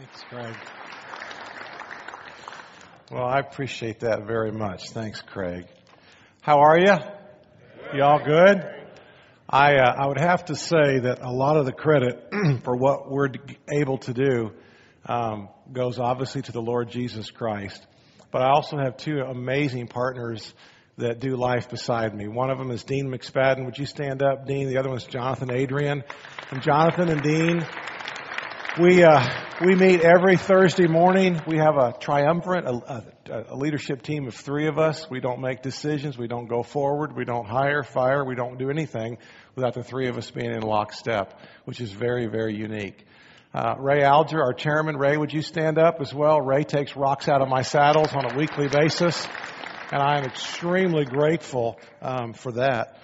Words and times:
Thanks, 0.00 0.22
Craig. 0.30 0.56
Well, 3.12 3.26
I 3.26 3.38
appreciate 3.38 4.00
that 4.00 4.26
very 4.26 4.50
much. 4.50 4.92
Thanks, 4.92 5.20
Craig. 5.20 5.66
How 6.40 6.60
are 6.60 6.78
you? 6.78 6.94
You 7.92 8.02
all 8.02 8.24
good? 8.24 8.64
I 9.46 9.74
uh, 9.74 9.94
I 9.98 10.06
would 10.06 10.18
have 10.18 10.46
to 10.46 10.56
say 10.56 11.00
that 11.00 11.18
a 11.20 11.30
lot 11.30 11.58
of 11.58 11.66
the 11.66 11.72
credit 11.72 12.32
for 12.64 12.74
what 12.74 13.10
we're 13.10 13.28
able 13.70 13.98
to 13.98 14.14
do 14.14 14.52
um, 15.04 15.50
goes 15.70 15.98
obviously 15.98 16.40
to 16.42 16.52
the 16.52 16.62
Lord 16.62 16.88
Jesus 16.88 17.30
Christ, 17.30 17.86
but 18.32 18.40
I 18.40 18.52
also 18.52 18.78
have 18.78 18.96
two 18.96 19.18
amazing 19.18 19.88
partners 19.88 20.54
that 20.96 21.20
do 21.20 21.36
life 21.36 21.68
beside 21.68 22.14
me. 22.14 22.26
One 22.26 22.48
of 22.48 22.56
them 22.56 22.70
is 22.70 22.84
Dean 22.84 23.08
McSpadden. 23.08 23.66
Would 23.66 23.76
you 23.76 23.86
stand 23.86 24.22
up, 24.22 24.46
Dean? 24.46 24.68
The 24.68 24.78
other 24.78 24.88
one 24.88 24.98
is 24.98 25.04
Jonathan 25.04 25.50
Adrian. 25.50 26.04
And 26.50 26.62
Jonathan 26.62 27.08
and 27.10 27.22
Dean, 27.22 27.66
we 28.78 29.02
uh, 29.02 29.26
we 29.60 29.74
meet 29.74 30.02
every 30.02 30.36
Thursday 30.36 30.86
morning. 30.86 31.40
We 31.44 31.56
have 31.56 31.76
a 31.76 31.92
triumvirate, 31.98 32.64
a, 32.66 33.04
a, 33.28 33.44
a, 33.50 33.56
leadership 33.56 34.02
team 34.02 34.28
of 34.28 34.34
three 34.34 34.68
of 34.68 34.78
us. 34.78 35.10
We 35.10 35.18
don't 35.18 35.40
make 35.40 35.62
decisions. 35.62 36.16
We 36.16 36.28
don't 36.28 36.46
go 36.46 36.62
forward. 36.62 37.16
We 37.16 37.24
don't 37.24 37.46
hire, 37.46 37.82
fire. 37.82 38.24
We 38.24 38.36
don't 38.36 38.58
do 38.58 38.70
anything 38.70 39.18
without 39.56 39.74
the 39.74 39.82
three 39.82 40.06
of 40.06 40.18
us 40.18 40.30
being 40.30 40.52
in 40.52 40.62
lockstep, 40.62 41.36
which 41.64 41.80
is 41.80 41.90
very, 41.90 42.26
very 42.26 42.54
unique. 42.54 43.04
Uh, 43.52 43.74
Ray 43.76 44.04
Alger, 44.04 44.40
our 44.40 44.52
chairman. 44.52 44.96
Ray, 44.96 45.16
would 45.16 45.32
you 45.32 45.42
stand 45.42 45.76
up 45.76 46.00
as 46.00 46.14
well? 46.14 46.40
Ray 46.40 46.62
takes 46.62 46.94
rocks 46.94 47.28
out 47.28 47.42
of 47.42 47.48
my 47.48 47.62
saddles 47.62 48.12
on 48.12 48.30
a 48.30 48.36
weekly 48.36 48.68
basis, 48.68 49.26
and 49.90 50.00
I 50.00 50.18
am 50.18 50.24
extremely 50.24 51.04
grateful 51.04 51.76
um, 52.00 52.34
for 52.34 52.52
that. 52.52 52.98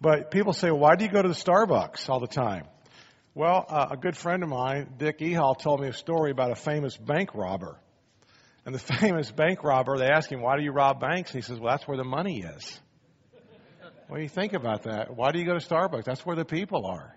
But 0.00 0.32
people 0.32 0.52
say, 0.52 0.72
why 0.72 0.96
do 0.96 1.04
you 1.04 1.10
go 1.10 1.22
to 1.22 1.28
the 1.28 1.34
Starbucks 1.34 2.08
all 2.08 2.18
the 2.18 2.26
time? 2.26 2.64
Well, 3.36 3.66
uh, 3.68 3.88
a 3.90 3.98
good 3.98 4.16
friend 4.16 4.42
of 4.42 4.48
mine, 4.48 4.94
Dick 4.96 5.18
Ehal, 5.18 5.58
told 5.58 5.82
me 5.82 5.88
a 5.88 5.92
story 5.92 6.30
about 6.30 6.52
a 6.52 6.54
famous 6.54 6.96
bank 6.96 7.34
robber. 7.34 7.78
And 8.64 8.74
the 8.74 8.78
famous 9.00 9.30
bank 9.30 9.62
robber, 9.62 9.98
they 9.98 10.06
asked 10.06 10.32
him, 10.32 10.40
why 10.40 10.56
do 10.56 10.62
you 10.62 10.72
rob 10.72 11.00
banks? 11.00 11.32
And 11.32 11.44
he 11.44 11.46
says, 11.46 11.60
well, 11.60 11.74
that's 11.74 11.86
where 11.86 11.98
the 11.98 12.04
money 12.04 12.40
is. 12.40 12.80
What 14.08 14.16
do 14.16 14.22
you 14.22 14.30
think 14.30 14.54
about 14.54 14.84
that? 14.84 15.14
Why 15.14 15.32
do 15.32 15.38
you 15.38 15.44
go 15.44 15.52
to 15.52 15.60
Starbucks? 15.60 16.04
That's 16.04 16.24
where 16.24 16.34
the 16.34 16.46
people 16.46 16.86
are. 16.86 17.14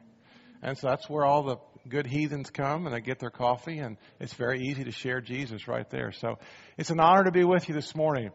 And 0.62 0.78
so 0.78 0.90
that's 0.90 1.10
where 1.10 1.24
all 1.24 1.44
the 1.44 1.56
good 1.88 2.06
heathens 2.06 2.50
come 2.50 2.86
and 2.86 2.94
they 2.94 3.00
get 3.00 3.20
their 3.20 3.30
coffee 3.30 3.78
and 3.78 3.96
it's 4.20 4.34
very 4.34 4.60
easy 4.64 4.84
to 4.84 4.92
share 4.92 5.22
Jesus 5.22 5.70
right 5.70 5.90
there. 5.90 6.12
So 6.12 6.38
it's 6.78 6.90
an 6.90 7.00
honor 7.00 7.24
to 7.24 7.32
be 7.32 7.46
with 7.46 7.70
you 7.70 7.76
this 7.76 7.96
morning. 7.96 8.32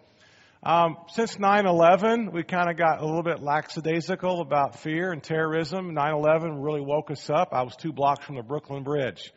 Um, 0.65 0.97
since 1.09 1.37
9/11, 1.37 2.33
we 2.33 2.43
kind 2.43 2.71
of 2.71 2.79
got 2.79 3.03
a 3.03 3.05
little 3.05 3.23
bit 3.23 3.43
lackadaisical 3.43 4.41
about 4.41 4.79
fear 4.79 5.13
and 5.13 5.23
terrorism. 5.23 5.95
9/11 5.95 6.65
really 6.65 6.81
woke 6.81 7.11
us 7.11 7.29
up. 7.29 7.51
I 7.53 7.65
was 7.65 7.77
two 7.77 7.93
blocks 7.93 8.25
from 8.25 8.37
the 8.37 8.43
Brooklyn 8.43 8.83
Bridge. 8.83 9.31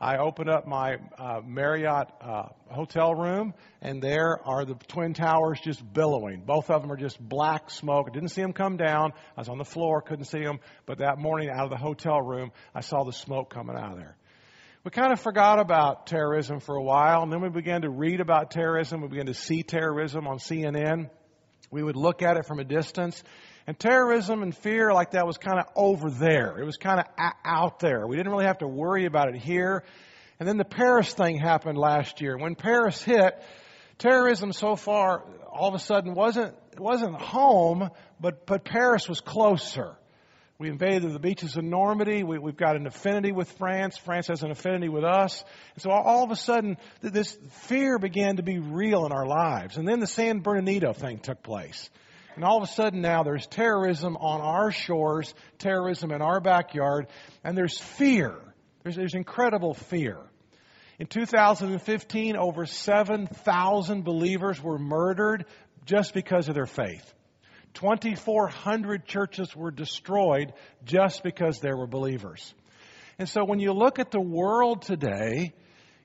I 0.00 0.18
opened 0.18 0.48
up 0.48 0.68
my 0.68 0.98
uh, 1.18 1.40
Marriott 1.44 2.06
uh, 2.20 2.50
hotel 2.70 3.12
room, 3.12 3.54
and 3.82 4.00
there 4.00 4.38
are 4.44 4.64
the 4.64 4.76
twin 4.86 5.14
towers 5.14 5.58
just 5.60 5.82
billowing. 5.92 6.42
Both 6.46 6.70
of 6.70 6.80
them 6.82 6.92
are 6.92 6.96
just 6.96 7.18
black 7.18 7.70
smoke. 7.70 8.06
I 8.08 8.14
didn't 8.14 8.28
see 8.28 8.42
them 8.42 8.52
come 8.52 8.76
down. 8.76 9.14
I 9.36 9.40
was 9.40 9.48
on 9.48 9.58
the 9.58 9.64
floor, 9.64 10.00
couldn't 10.00 10.26
see 10.26 10.44
them. 10.44 10.60
But 10.86 10.98
that 10.98 11.18
morning, 11.18 11.50
out 11.50 11.64
of 11.64 11.70
the 11.70 11.76
hotel 11.76 12.22
room, 12.22 12.52
I 12.72 12.82
saw 12.82 13.02
the 13.02 13.12
smoke 13.12 13.50
coming 13.52 13.74
out 13.76 13.94
of 13.94 13.98
there 13.98 14.17
we 14.88 14.90
kind 14.90 15.12
of 15.12 15.20
forgot 15.20 15.58
about 15.58 16.06
terrorism 16.06 16.60
for 16.60 16.74
a 16.74 16.82
while, 16.82 17.22
and 17.22 17.30
then 17.30 17.42
we 17.42 17.50
began 17.50 17.82
to 17.82 17.90
read 17.90 18.22
about 18.22 18.50
terrorism. 18.50 19.02
We 19.02 19.08
began 19.08 19.26
to 19.26 19.34
see 19.34 19.62
terrorism 19.62 20.26
on 20.26 20.38
CNN. 20.38 21.10
We 21.70 21.82
would 21.82 21.94
look 21.94 22.22
at 22.22 22.38
it 22.38 22.46
from 22.46 22.58
a 22.58 22.64
distance. 22.64 23.22
And 23.66 23.78
terrorism 23.78 24.42
and 24.42 24.56
fear 24.56 24.94
like 24.94 25.10
that 25.10 25.26
was 25.26 25.36
kind 25.36 25.60
of 25.60 25.66
over 25.76 26.08
there. 26.08 26.58
It 26.58 26.64
was 26.64 26.78
kind 26.78 27.00
of 27.00 27.06
out 27.44 27.80
there. 27.80 28.06
We 28.06 28.16
didn't 28.16 28.32
really 28.32 28.46
have 28.46 28.60
to 28.60 28.66
worry 28.66 29.04
about 29.04 29.28
it 29.28 29.36
here. 29.36 29.84
And 30.40 30.48
then 30.48 30.56
the 30.56 30.64
Paris 30.64 31.12
thing 31.12 31.36
happened 31.36 31.76
last 31.76 32.22
year. 32.22 32.38
When 32.38 32.54
Paris 32.54 33.02
hit, 33.02 33.38
terrorism 33.98 34.54
so 34.54 34.74
far 34.74 35.22
all 35.52 35.68
of 35.68 35.74
a 35.74 35.80
sudden 35.80 36.14
wasn't, 36.14 36.54
wasn't 36.78 37.20
home, 37.20 37.90
but, 38.18 38.46
but 38.46 38.64
Paris 38.64 39.06
was 39.06 39.20
closer. 39.20 39.98
We 40.60 40.70
invaded 40.70 41.12
the 41.12 41.20
beaches 41.20 41.56
of 41.56 41.62
Normandy. 41.62 42.24
We, 42.24 42.34
have 42.44 42.56
got 42.56 42.74
an 42.74 42.88
affinity 42.88 43.30
with 43.30 43.48
France. 43.58 43.96
France 43.96 44.26
has 44.26 44.42
an 44.42 44.50
affinity 44.50 44.88
with 44.88 45.04
us. 45.04 45.44
And 45.74 45.82
so 45.82 45.90
all 45.90 46.24
of 46.24 46.32
a 46.32 46.36
sudden, 46.36 46.78
this 47.00 47.38
fear 47.68 48.00
began 48.00 48.38
to 48.38 48.42
be 48.42 48.58
real 48.58 49.06
in 49.06 49.12
our 49.12 49.24
lives. 49.24 49.76
And 49.76 49.86
then 49.86 50.00
the 50.00 50.08
San 50.08 50.40
Bernardino 50.40 50.92
thing 50.92 51.20
took 51.20 51.44
place. 51.44 51.88
And 52.34 52.44
all 52.44 52.56
of 52.56 52.64
a 52.64 52.72
sudden 52.72 53.00
now 53.00 53.22
there's 53.22 53.46
terrorism 53.46 54.16
on 54.16 54.40
our 54.40 54.72
shores, 54.72 55.32
terrorism 55.58 56.10
in 56.10 56.22
our 56.22 56.40
backyard, 56.40 57.06
and 57.44 57.56
there's 57.56 57.78
fear. 57.78 58.34
There's, 58.82 58.96
there's 58.96 59.14
incredible 59.14 59.74
fear. 59.74 60.18
In 60.98 61.06
2015, 61.06 62.36
over 62.36 62.66
7,000 62.66 64.02
believers 64.02 64.60
were 64.60 64.78
murdered 64.78 65.44
just 65.84 66.14
because 66.14 66.48
of 66.48 66.56
their 66.56 66.66
faith. 66.66 67.14
2,400 67.78 69.06
churches 69.06 69.54
were 69.54 69.70
destroyed 69.70 70.52
just 70.84 71.22
because 71.22 71.60
there 71.60 71.76
were 71.76 71.86
believers. 71.86 72.52
And 73.20 73.28
so 73.28 73.44
when 73.44 73.60
you 73.60 73.72
look 73.72 74.00
at 74.00 74.10
the 74.10 74.20
world 74.20 74.82
today, 74.82 75.52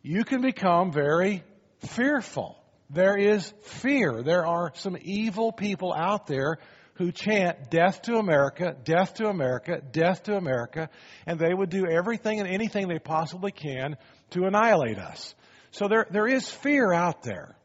you 0.04 0.24
can 0.24 0.42
become 0.42 0.92
very 0.92 1.44
fearful. 1.80 2.64
There 2.92 3.18
is 3.18 3.52
fear. 3.64 4.22
There 4.22 4.46
are 4.46 4.72
some 4.76 4.96
evil 5.02 5.52
people 5.52 5.94
out 5.94 6.28
there 6.28 6.60
who 6.96 7.12
chant 7.12 7.72
death 7.72 8.04
to 8.04 8.18
America, 8.18 8.76
death 8.84 9.16
to 9.16 9.26
America, 9.26 9.82
death 9.92 10.24
to 10.24 10.36
America, 10.36 10.90
and 11.26 11.40
they 11.40 11.56
would 11.56 11.72
do 11.72 11.88
everything 11.88 12.40
and 12.40 12.48
anything 12.48 12.88
they 12.88 13.00
possibly 13.00 13.52
can 13.52 13.98
to 14.30 14.44
annihilate 14.44 15.00
us. 15.00 15.34
So 15.72 15.88
there, 15.88 16.06
there 16.12 16.28
is 16.28 16.48
fear 16.48 16.94
out 16.94 17.24
there. 17.24 17.56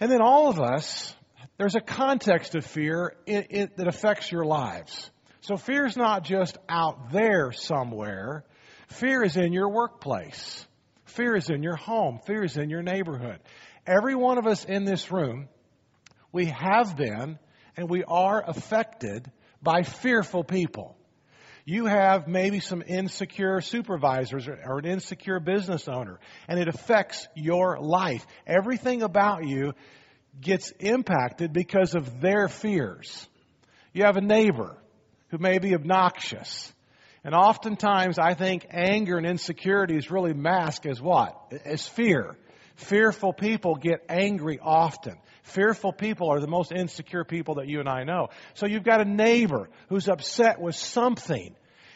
And 0.00 0.10
then 0.10 0.20
all 0.20 0.48
of 0.48 0.58
us 0.58 1.14
there's 1.62 1.76
a 1.76 1.80
context 1.80 2.56
of 2.56 2.66
fear 2.66 3.14
it, 3.24 3.46
it, 3.50 3.76
that 3.76 3.86
affects 3.86 4.32
your 4.32 4.44
lives. 4.44 5.08
So 5.42 5.56
fear 5.56 5.86
is 5.86 5.96
not 5.96 6.24
just 6.24 6.58
out 6.68 7.12
there 7.12 7.52
somewhere. 7.52 8.44
Fear 8.88 9.22
is 9.22 9.36
in 9.36 9.52
your 9.52 9.68
workplace. 9.68 10.66
Fear 11.04 11.36
is 11.36 11.50
in 11.50 11.62
your 11.62 11.76
home. 11.76 12.18
Fear 12.26 12.42
is 12.42 12.56
in 12.56 12.68
your 12.68 12.82
neighborhood. 12.82 13.38
Every 13.86 14.16
one 14.16 14.38
of 14.38 14.46
us 14.48 14.64
in 14.64 14.84
this 14.84 15.12
room, 15.12 15.48
we 16.32 16.46
have 16.46 16.96
been 16.96 17.38
and 17.76 17.88
we 17.88 18.02
are 18.02 18.42
affected 18.44 19.30
by 19.62 19.84
fearful 19.84 20.42
people. 20.42 20.96
You 21.64 21.86
have 21.86 22.26
maybe 22.26 22.58
some 22.58 22.82
insecure 22.84 23.60
supervisors 23.60 24.48
or 24.48 24.78
an 24.80 24.84
insecure 24.84 25.38
business 25.38 25.86
owner, 25.86 26.18
and 26.48 26.58
it 26.58 26.66
affects 26.66 27.28
your 27.36 27.78
life. 27.78 28.26
Everything 28.48 29.02
about 29.02 29.46
you 29.46 29.74
gets 30.40 30.70
impacted 30.80 31.52
because 31.52 31.94
of 31.94 32.20
their 32.20 32.48
fears. 32.48 33.28
You 33.92 34.04
have 34.04 34.16
a 34.16 34.22
neighbor 34.22 34.76
who 35.28 35.38
may 35.38 35.58
be 35.58 35.74
obnoxious. 35.74 36.72
And 37.24 37.34
oftentimes 37.34 38.18
I 38.18 38.34
think 38.34 38.66
anger 38.70 39.16
and 39.16 39.26
insecurity 39.26 39.96
is 39.96 40.10
really 40.10 40.34
masked 40.34 40.86
as 40.86 41.00
what? 41.00 41.36
As 41.64 41.86
fear. 41.86 42.36
Fearful 42.74 43.32
people 43.32 43.76
get 43.76 44.04
angry 44.08 44.58
often. 44.60 45.16
Fearful 45.42 45.92
people 45.92 46.30
are 46.30 46.40
the 46.40 46.48
most 46.48 46.72
insecure 46.72 47.24
people 47.24 47.56
that 47.56 47.68
you 47.68 47.80
and 47.80 47.88
I 47.88 48.04
know. 48.04 48.28
So 48.54 48.66
you've 48.66 48.84
got 48.84 49.00
a 49.00 49.04
neighbor 49.04 49.68
who's 49.88 50.08
upset 50.08 50.60
with 50.60 50.74
something 50.74 51.54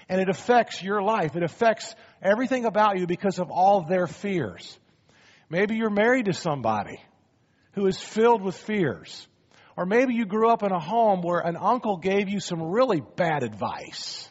and 0.08 0.20
it 0.20 0.28
affects 0.28 0.82
your 0.82 1.03
life. 1.03 1.34
It 1.34 1.42
affects 1.42 1.94
everything 2.22 2.64
about 2.64 2.98
you 2.98 3.06
because 3.06 3.38
of 3.38 3.50
all 3.50 3.82
their 3.82 4.06
fears. 4.06 4.78
Maybe 5.48 5.76
you're 5.76 5.91
married 5.91 6.26
to 6.26 6.32
somebody 6.32 7.00
who 7.76 7.87
is 7.87 8.00
filled 8.00 8.42
with 8.42 8.56
fears. 8.56 9.28
Or 9.76 9.84
maybe 9.84 10.14
you 10.14 10.25
grew 10.25 10.48
up 10.48 10.62
in 10.62 10.72
a 10.72 10.81
home 10.81 11.20
where 11.20 11.41
an 11.41 11.56
uncle 11.56 11.98
gave 11.98 12.28
you 12.28 12.41
some 12.41 12.62
really 12.62 13.00
bad 13.00 13.42
advice. 13.42 14.28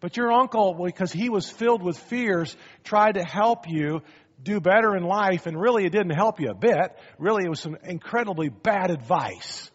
But 0.00 0.16
your 0.16 0.32
uncle, 0.32 0.74
because 0.84 1.12
he 1.12 1.28
was 1.28 1.48
filled 1.48 1.82
with 1.82 1.96
fears, 1.96 2.54
tried 2.84 3.12
to 3.12 3.22
help 3.22 3.68
you 3.68 4.02
do 4.42 4.60
better 4.60 4.96
in 4.96 5.04
life, 5.04 5.46
and 5.46 5.60
really 5.60 5.84
it 5.84 5.90
didn't 5.90 6.14
help 6.14 6.40
you 6.40 6.50
a 6.50 6.54
bit. 6.54 6.96
Really, 7.18 7.44
it 7.44 7.48
was 7.48 7.60
some 7.60 7.76
incredibly 7.84 8.48
bad 8.48 8.90
advice. 8.90 9.70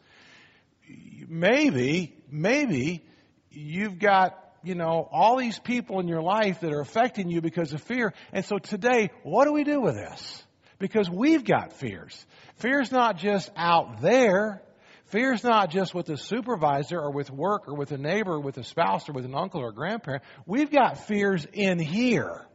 Maybe, 1.27 2.15
maybe 2.29 3.05
you've 3.49 3.99
got, 3.99 4.37
you 4.63 4.75
know, 4.75 5.07
all 5.11 5.37
these 5.37 5.59
people 5.59 5.99
in 5.99 6.07
your 6.07 6.21
life 6.21 6.59
that 6.61 6.73
are 6.73 6.81
affecting 6.81 7.29
you 7.29 7.41
because 7.41 7.73
of 7.73 7.81
fear. 7.81 8.13
And 8.33 8.43
so 8.43 8.57
today, 8.57 9.09
what 9.23 9.45
do 9.45 9.53
we 9.53 9.63
do 9.63 9.79
with 9.81 9.95
this? 9.95 10.42
Because 10.83 11.09
we've 11.09 11.45
got 11.45 11.71
fears. 11.71 12.25
Fear's 12.57 12.91
not 12.91 13.17
just 13.17 13.49
out 13.55 14.01
there. 14.01 14.61
Fear's 15.05 15.41
not 15.41 15.69
just 15.69 15.95
with 15.95 16.09
a 16.09 16.17
supervisor 16.17 16.99
or 16.99 17.09
with 17.09 17.31
work 17.31 17.69
or 17.69 17.75
with 17.75 17.93
a 17.93 17.97
neighbor 17.97 18.33
or 18.33 18.41
with 18.41 18.57
a 18.57 18.65
spouse 18.65 19.07
or 19.07 19.13
with 19.13 19.23
an 19.23 19.33
uncle 19.33 19.61
or 19.61 19.69
a 19.69 19.73
grandparent. 19.73 20.23
We've 20.45 20.69
got 20.69 21.07
fears 21.07 21.47
in 21.53 21.79
here. 21.79 22.45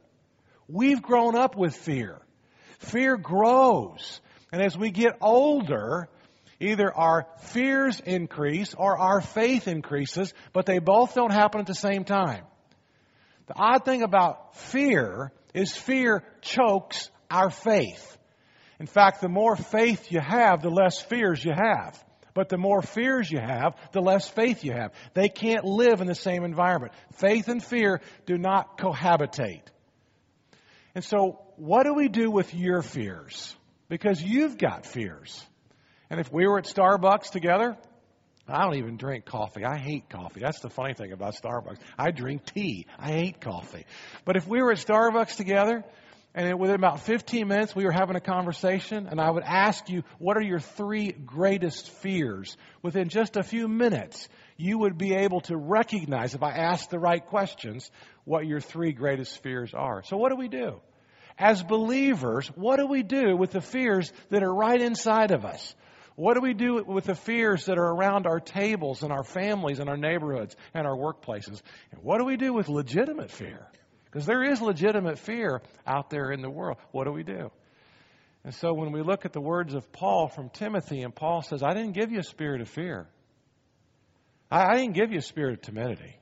We've 0.68 1.00
grown 1.00 1.36
up 1.36 1.56
with 1.56 1.74
fear. 1.74 2.20
Fear 2.80 3.16
grows. 3.16 4.20
And 4.52 4.60
as 4.60 4.76
we 4.76 4.90
get 4.90 5.16
older, 5.22 6.10
either 6.60 6.94
our 6.94 7.26
fears 7.44 7.98
increase 8.00 8.74
or 8.74 8.98
our 8.98 9.22
faith 9.22 9.66
increases, 9.66 10.34
but 10.52 10.66
they 10.66 10.80
both 10.80 11.14
don't 11.14 11.32
happen 11.32 11.62
at 11.62 11.66
the 11.66 11.74
same 11.74 12.04
time. 12.04 12.44
The 13.46 13.54
odd 13.56 13.86
thing 13.86 14.02
about 14.02 14.54
fear 14.54 15.32
is 15.54 15.74
fear 15.74 16.22
chokes 16.42 17.08
our 17.30 17.48
faith. 17.48 18.16
In 18.80 18.86
fact, 18.86 19.20
the 19.20 19.28
more 19.28 19.56
faith 19.56 20.12
you 20.12 20.20
have, 20.20 20.62
the 20.62 20.70
less 20.70 21.00
fears 21.00 21.44
you 21.44 21.52
have. 21.52 22.02
But 22.34 22.48
the 22.48 22.58
more 22.58 22.82
fears 22.82 23.30
you 23.30 23.40
have, 23.40 23.74
the 23.92 24.00
less 24.00 24.28
faith 24.28 24.62
you 24.62 24.72
have. 24.72 24.92
They 25.14 25.28
can't 25.28 25.64
live 25.64 26.00
in 26.00 26.06
the 26.06 26.14
same 26.14 26.44
environment. 26.44 26.92
Faith 27.16 27.48
and 27.48 27.62
fear 27.62 28.00
do 28.26 28.38
not 28.38 28.78
cohabitate. 28.78 29.62
And 30.94 31.02
so, 31.02 31.40
what 31.56 31.84
do 31.84 31.94
we 31.94 32.08
do 32.08 32.30
with 32.30 32.54
your 32.54 32.82
fears? 32.82 33.54
Because 33.88 34.22
you've 34.22 34.56
got 34.56 34.86
fears. 34.86 35.44
And 36.10 36.20
if 36.20 36.32
we 36.32 36.46
were 36.46 36.58
at 36.58 36.66
Starbucks 36.66 37.30
together, 37.30 37.76
I 38.46 38.64
don't 38.64 38.76
even 38.76 38.96
drink 38.96 39.26
coffee. 39.26 39.64
I 39.64 39.76
hate 39.76 40.08
coffee. 40.08 40.40
That's 40.40 40.60
the 40.60 40.70
funny 40.70 40.94
thing 40.94 41.12
about 41.12 41.34
Starbucks. 41.34 41.78
I 41.98 42.12
drink 42.12 42.46
tea. 42.46 42.86
I 42.98 43.08
hate 43.08 43.40
coffee. 43.40 43.84
But 44.24 44.36
if 44.36 44.46
we 44.46 44.62
were 44.62 44.72
at 44.72 44.78
Starbucks 44.78 45.36
together, 45.36 45.84
and 46.34 46.58
within 46.58 46.76
about 46.76 47.00
15 47.00 47.48
minutes 47.48 47.74
we 47.74 47.84
were 47.84 47.92
having 47.92 48.16
a 48.16 48.20
conversation, 48.20 49.06
and 49.06 49.20
I 49.20 49.30
would 49.30 49.42
ask 49.42 49.88
you, 49.88 50.04
what 50.18 50.36
are 50.36 50.42
your 50.42 50.60
three 50.60 51.10
greatest 51.12 51.90
fears? 51.90 52.56
Within 52.82 53.08
just 53.08 53.36
a 53.36 53.42
few 53.42 53.66
minutes, 53.66 54.28
you 54.56 54.78
would 54.78 54.98
be 54.98 55.14
able 55.14 55.40
to 55.42 55.56
recognize, 55.56 56.34
if 56.34 56.42
I 56.42 56.52
asked 56.52 56.90
the 56.90 56.98
right 56.98 57.24
questions, 57.24 57.90
what 58.24 58.46
your 58.46 58.60
three 58.60 58.92
greatest 58.92 59.42
fears 59.42 59.72
are. 59.74 60.02
So 60.04 60.16
what 60.16 60.30
do 60.30 60.36
we 60.36 60.48
do? 60.48 60.80
As 61.38 61.62
believers, 61.62 62.48
what 62.56 62.76
do 62.78 62.86
we 62.86 63.02
do 63.02 63.36
with 63.36 63.52
the 63.52 63.60
fears 63.60 64.12
that 64.30 64.42
are 64.42 64.52
right 64.52 64.80
inside 64.80 65.30
of 65.30 65.44
us? 65.44 65.74
What 66.16 66.34
do 66.34 66.40
we 66.40 66.52
do 66.52 66.82
with 66.84 67.04
the 67.04 67.14
fears 67.14 67.66
that 67.66 67.78
are 67.78 67.90
around 67.94 68.26
our 68.26 68.40
tables 68.40 69.04
and 69.04 69.12
our 69.12 69.22
families 69.22 69.78
and 69.78 69.88
our 69.88 69.96
neighborhoods 69.96 70.56
and 70.74 70.84
our 70.84 70.96
workplaces? 70.96 71.62
And 71.92 72.02
what 72.02 72.18
do 72.18 72.24
we 72.24 72.36
do 72.36 72.52
with 72.52 72.68
legitimate 72.68 73.30
fear? 73.30 73.68
Because 74.18 74.26
there 74.26 74.42
is 74.42 74.60
legitimate 74.60 75.20
fear 75.20 75.62
out 75.86 76.10
there 76.10 76.32
in 76.32 76.42
the 76.42 76.50
world. 76.50 76.78
What 76.90 77.04
do 77.04 77.12
we 77.12 77.22
do? 77.22 77.52
And 78.42 78.52
so 78.52 78.74
when 78.74 78.90
we 78.90 79.00
look 79.00 79.24
at 79.24 79.32
the 79.32 79.40
words 79.40 79.74
of 79.74 79.92
Paul 79.92 80.26
from 80.26 80.48
Timothy, 80.48 81.02
and 81.02 81.14
Paul 81.14 81.42
says, 81.42 81.62
I 81.62 81.72
didn't 81.72 81.92
give 81.92 82.10
you 82.10 82.18
a 82.18 82.24
spirit 82.24 82.60
of 82.60 82.68
fear. 82.68 83.06
I, 84.50 84.72
I 84.72 84.74
didn't 84.74 84.94
give 84.94 85.12
you 85.12 85.18
a 85.18 85.22
spirit 85.22 85.52
of 85.52 85.60
timidity. 85.60 86.18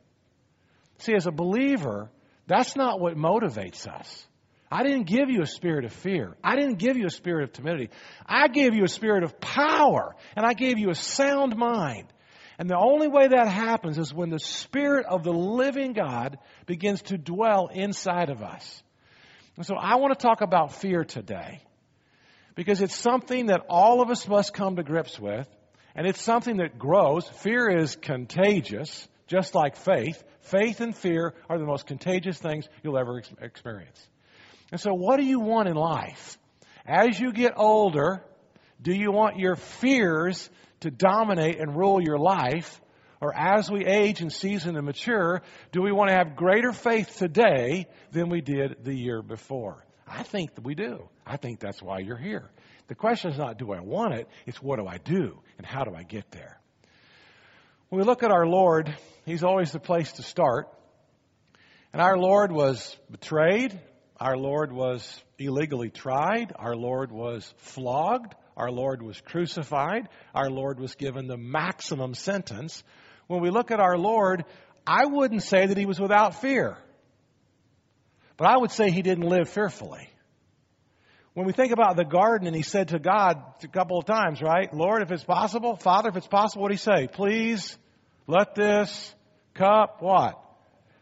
See, 0.98 1.14
as 1.14 1.26
a 1.26 1.30
believer, 1.30 2.10
that's 2.46 2.76
not 2.76 3.00
what 3.00 3.16
motivates 3.16 3.88
us. 3.88 4.26
I 4.70 4.82
didn't 4.82 5.04
give 5.04 5.30
you 5.30 5.40
a 5.40 5.46
spirit 5.46 5.86
of 5.86 5.92
fear. 5.94 6.36
I 6.44 6.56
didn't 6.56 6.76
give 6.78 6.98
you 6.98 7.06
a 7.06 7.10
spirit 7.10 7.44
of 7.44 7.52
timidity. 7.54 7.88
I 8.26 8.48
gave 8.48 8.74
you 8.74 8.84
a 8.84 8.88
spirit 8.88 9.22
of 9.24 9.40
power, 9.40 10.14
and 10.36 10.44
I 10.44 10.52
gave 10.52 10.78
you 10.78 10.90
a 10.90 10.94
sound 10.94 11.56
mind. 11.56 12.08
And 12.58 12.70
the 12.70 12.78
only 12.78 13.08
way 13.08 13.28
that 13.28 13.48
happens 13.48 13.98
is 13.98 14.14
when 14.14 14.30
the 14.30 14.38
Spirit 14.38 15.06
of 15.06 15.22
the 15.22 15.32
living 15.32 15.92
God 15.92 16.38
begins 16.64 17.02
to 17.02 17.18
dwell 17.18 17.68
inside 17.72 18.30
of 18.30 18.42
us. 18.42 18.82
And 19.56 19.66
so 19.66 19.74
I 19.74 19.96
want 19.96 20.18
to 20.18 20.22
talk 20.22 20.40
about 20.40 20.74
fear 20.74 21.04
today 21.04 21.60
because 22.54 22.80
it's 22.80 22.96
something 22.96 23.46
that 23.46 23.66
all 23.68 24.00
of 24.00 24.10
us 24.10 24.26
must 24.26 24.54
come 24.54 24.76
to 24.76 24.82
grips 24.82 25.18
with, 25.20 25.46
and 25.94 26.06
it's 26.06 26.20
something 26.20 26.56
that 26.56 26.78
grows. 26.78 27.28
Fear 27.28 27.78
is 27.78 27.96
contagious, 27.96 29.06
just 29.26 29.54
like 29.54 29.76
faith. 29.76 30.22
Faith 30.40 30.80
and 30.80 30.96
fear 30.96 31.34
are 31.48 31.58
the 31.58 31.66
most 31.66 31.86
contagious 31.86 32.38
things 32.38 32.68
you'll 32.82 32.98
ever 32.98 33.22
experience. 33.40 34.08
And 34.72 34.80
so, 34.80 34.94
what 34.94 35.18
do 35.18 35.24
you 35.24 35.40
want 35.40 35.68
in 35.68 35.74
life? 35.74 36.38
As 36.86 37.18
you 37.18 37.32
get 37.32 37.54
older, 37.56 38.22
do 38.80 38.92
you 38.94 39.10
want 39.10 39.38
your 39.38 39.56
fears 39.56 40.48
to 40.86 40.90
dominate 40.90 41.60
and 41.60 41.76
rule 41.76 42.00
your 42.02 42.18
life? 42.18 42.80
Or 43.20 43.34
as 43.34 43.70
we 43.70 43.84
age 43.84 44.20
and 44.20 44.32
season 44.32 44.76
and 44.76 44.84
mature, 44.84 45.42
do 45.72 45.82
we 45.82 45.92
want 45.92 46.10
to 46.10 46.16
have 46.16 46.36
greater 46.36 46.72
faith 46.72 47.16
today 47.16 47.86
than 48.12 48.28
we 48.28 48.40
did 48.40 48.84
the 48.84 48.94
year 48.94 49.22
before? 49.22 49.84
I 50.06 50.22
think 50.22 50.54
that 50.54 50.64
we 50.64 50.74
do. 50.74 51.08
I 51.26 51.36
think 51.36 51.60
that's 51.60 51.82
why 51.82 52.00
you're 52.00 52.18
here. 52.18 52.50
The 52.88 52.94
question 52.94 53.32
is 53.32 53.38
not 53.38 53.58
do 53.58 53.72
I 53.72 53.80
want 53.80 54.14
it, 54.14 54.28
it's 54.46 54.62
what 54.62 54.78
do 54.78 54.86
I 54.86 54.98
do 54.98 55.40
and 55.58 55.66
how 55.66 55.84
do 55.84 55.94
I 55.94 56.02
get 56.02 56.30
there? 56.30 56.60
When 57.88 58.00
we 58.00 58.06
look 58.06 58.22
at 58.22 58.30
our 58.30 58.46
Lord, 58.46 58.94
He's 59.24 59.42
always 59.42 59.72
the 59.72 59.80
place 59.80 60.12
to 60.12 60.22
start. 60.22 60.68
And 61.92 62.02
our 62.02 62.18
Lord 62.18 62.52
was 62.52 62.96
betrayed, 63.10 63.78
our 64.18 64.36
Lord 64.36 64.72
was 64.72 65.22
illegally 65.38 65.90
tried. 65.90 66.52
Our 66.56 66.74
Lord 66.74 67.12
was 67.12 67.52
flogged. 67.58 68.34
Our 68.56 68.70
Lord 68.70 69.02
was 69.02 69.20
crucified. 69.20 70.08
Our 70.34 70.50
Lord 70.50 70.80
was 70.80 70.94
given 70.94 71.26
the 71.26 71.36
maximum 71.36 72.14
sentence. 72.14 72.82
When 73.26 73.42
we 73.42 73.50
look 73.50 73.70
at 73.70 73.80
our 73.80 73.98
Lord, 73.98 74.44
I 74.86 75.06
wouldn't 75.06 75.42
say 75.42 75.66
that 75.66 75.76
he 75.76 75.86
was 75.86 76.00
without 76.00 76.40
fear. 76.40 76.78
But 78.36 78.48
I 78.48 78.56
would 78.56 78.70
say 78.70 78.90
he 78.90 79.02
didn't 79.02 79.28
live 79.28 79.48
fearfully. 79.48 80.08
When 81.34 81.46
we 81.46 81.52
think 81.52 81.72
about 81.72 81.96
the 81.96 82.04
garden 82.04 82.46
and 82.46 82.56
he 82.56 82.62
said 82.62 82.88
to 82.88 82.98
God 82.98 83.42
a 83.62 83.68
couple 83.68 83.98
of 83.98 84.06
times, 84.06 84.40
right? 84.40 84.72
Lord, 84.72 85.02
if 85.02 85.10
it's 85.10 85.24
possible, 85.24 85.76
Father, 85.76 86.08
if 86.08 86.16
it's 86.16 86.26
possible, 86.26 86.62
what 86.62 86.68
did 86.70 86.78
he 86.78 86.82
say? 86.82 87.08
Please 87.08 87.76
let 88.26 88.54
this 88.54 89.14
cup 89.52 89.98
what? 90.00 90.42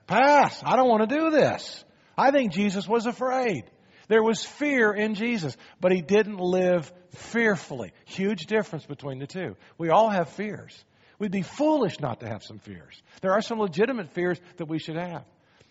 Pass. 0.08 0.60
I 0.64 0.74
don't 0.74 0.88
want 0.88 1.08
to 1.08 1.16
do 1.16 1.30
this. 1.30 1.84
I 2.18 2.32
think 2.32 2.52
Jesus 2.52 2.88
was 2.88 3.06
afraid. 3.06 3.64
There 4.08 4.22
was 4.22 4.44
fear 4.44 4.92
in 4.92 5.14
Jesus, 5.14 5.56
but 5.80 5.92
he 5.92 6.02
didn't 6.02 6.38
live 6.38 6.92
fearfully. 7.14 7.92
Huge 8.04 8.46
difference 8.46 8.84
between 8.84 9.18
the 9.18 9.26
two. 9.26 9.56
We 9.78 9.90
all 9.90 10.10
have 10.10 10.28
fears. 10.30 10.84
We'd 11.18 11.30
be 11.30 11.42
foolish 11.42 12.00
not 12.00 12.20
to 12.20 12.28
have 12.28 12.42
some 12.42 12.58
fears. 12.58 13.00
There 13.20 13.32
are 13.32 13.42
some 13.42 13.58
legitimate 13.58 14.10
fears 14.10 14.40
that 14.56 14.66
we 14.66 14.78
should 14.78 14.96
have. 14.96 15.24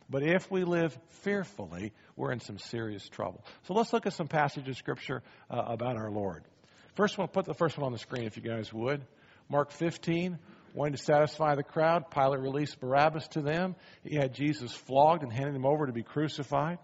But 0.09 0.23
if 0.23 0.49
we 0.51 0.63
live 0.63 0.97
fearfully, 1.21 1.93
we're 2.15 2.31
in 2.31 2.39
some 2.39 2.57
serious 2.57 3.07
trouble. 3.07 3.43
So 3.63 3.73
let's 3.73 3.93
look 3.93 4.05
at 4.05 4.13
some 4.13 4.27
passages 4.27 4.69
of 4.69 4.77
Scripture 4.77 5.23
uh, 5.49 5.63
about 5.65 5.95
our 5.97 6.11
Lord. 6.11 6.43
First 6.95 7.17
one, 7.17 7.27
put 7.27 7.45
the 7.45 7.53
first 7.53 7.77
one 7.77 7.85
on 7.85 7.91
the 7.91 7.97
screen 7.97 8.25
if 8.25 8.37
you 8.37 8.43
guys 8.43 8.71
would. 8.71 9.01
Mark 9.49 9.71
15, 9.71 10.37
wanting 10.73 10.93
to 10.93 11.03
satisfy 11.03 11.55
the 11.55 11.63
crowd, 11.63 12.11
Pilate 12.11 12.39
released 12.39 12.79
Barabbas 12.79 13.27
to 13.29 13.41
them. 13.41 13.75
He 14.03 14.15
had 14.15 14.33
Jesus 14.33 14.71
flogged 14.71 15.23
and 15.23 15.31
handed 15.31 15.55
him 15.55 15.65
over 15.65 15.87
to 15.87 15.93
be 15.93 16.03
crucified. 16.03 16.77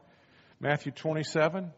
Matthew 0.59 0.91
27. 0.91 1.71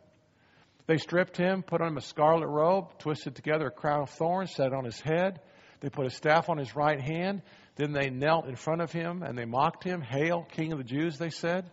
They 0.87 0.97
stripped 0.97 1.37
him, 1.37 1.61
put 1.61 1.81
on 1.81 1.89
him 1.89 1.97
a 1.97 2.01
scarlet 2.01 2.47
robe, 2.47 2.97
twisted 2.97 3.35
together 3.35 3.67
a 3.67 3.71
crown 3.71 4.01
of 4.01 4.09
thorns, 4.09 4.55
set 4.55 4.67
it 4.67 4.73
on 4.73 4.85
his 4.85 4.99
head. 4.99 5.39
They 5.81 5.89
put 5.89 6.07
a 6.07 6.09
staff 6.09 6.49
on 6.49 6.57
his 6.57 6.75
right 6.75 6.99
hand. 6.99 7.43
Then 7.75 7.91
they 7.91 8.09
knelt 8.09 8.47
in 8.47 8.55
front 8.55 8.81
of 8.81 8.91
him 8.91 9.23
and 9.23 9.37
they 9.37 9.45
mocked 9.45 9.83
him. 9.83 10.01
Hail, 10.01 10.47
King 10.51 10.71
of 10.71 10.79
the 10.79 10.83
Jews, 10.83 11.17
they 11.17 11.29
said. 11.29 11.69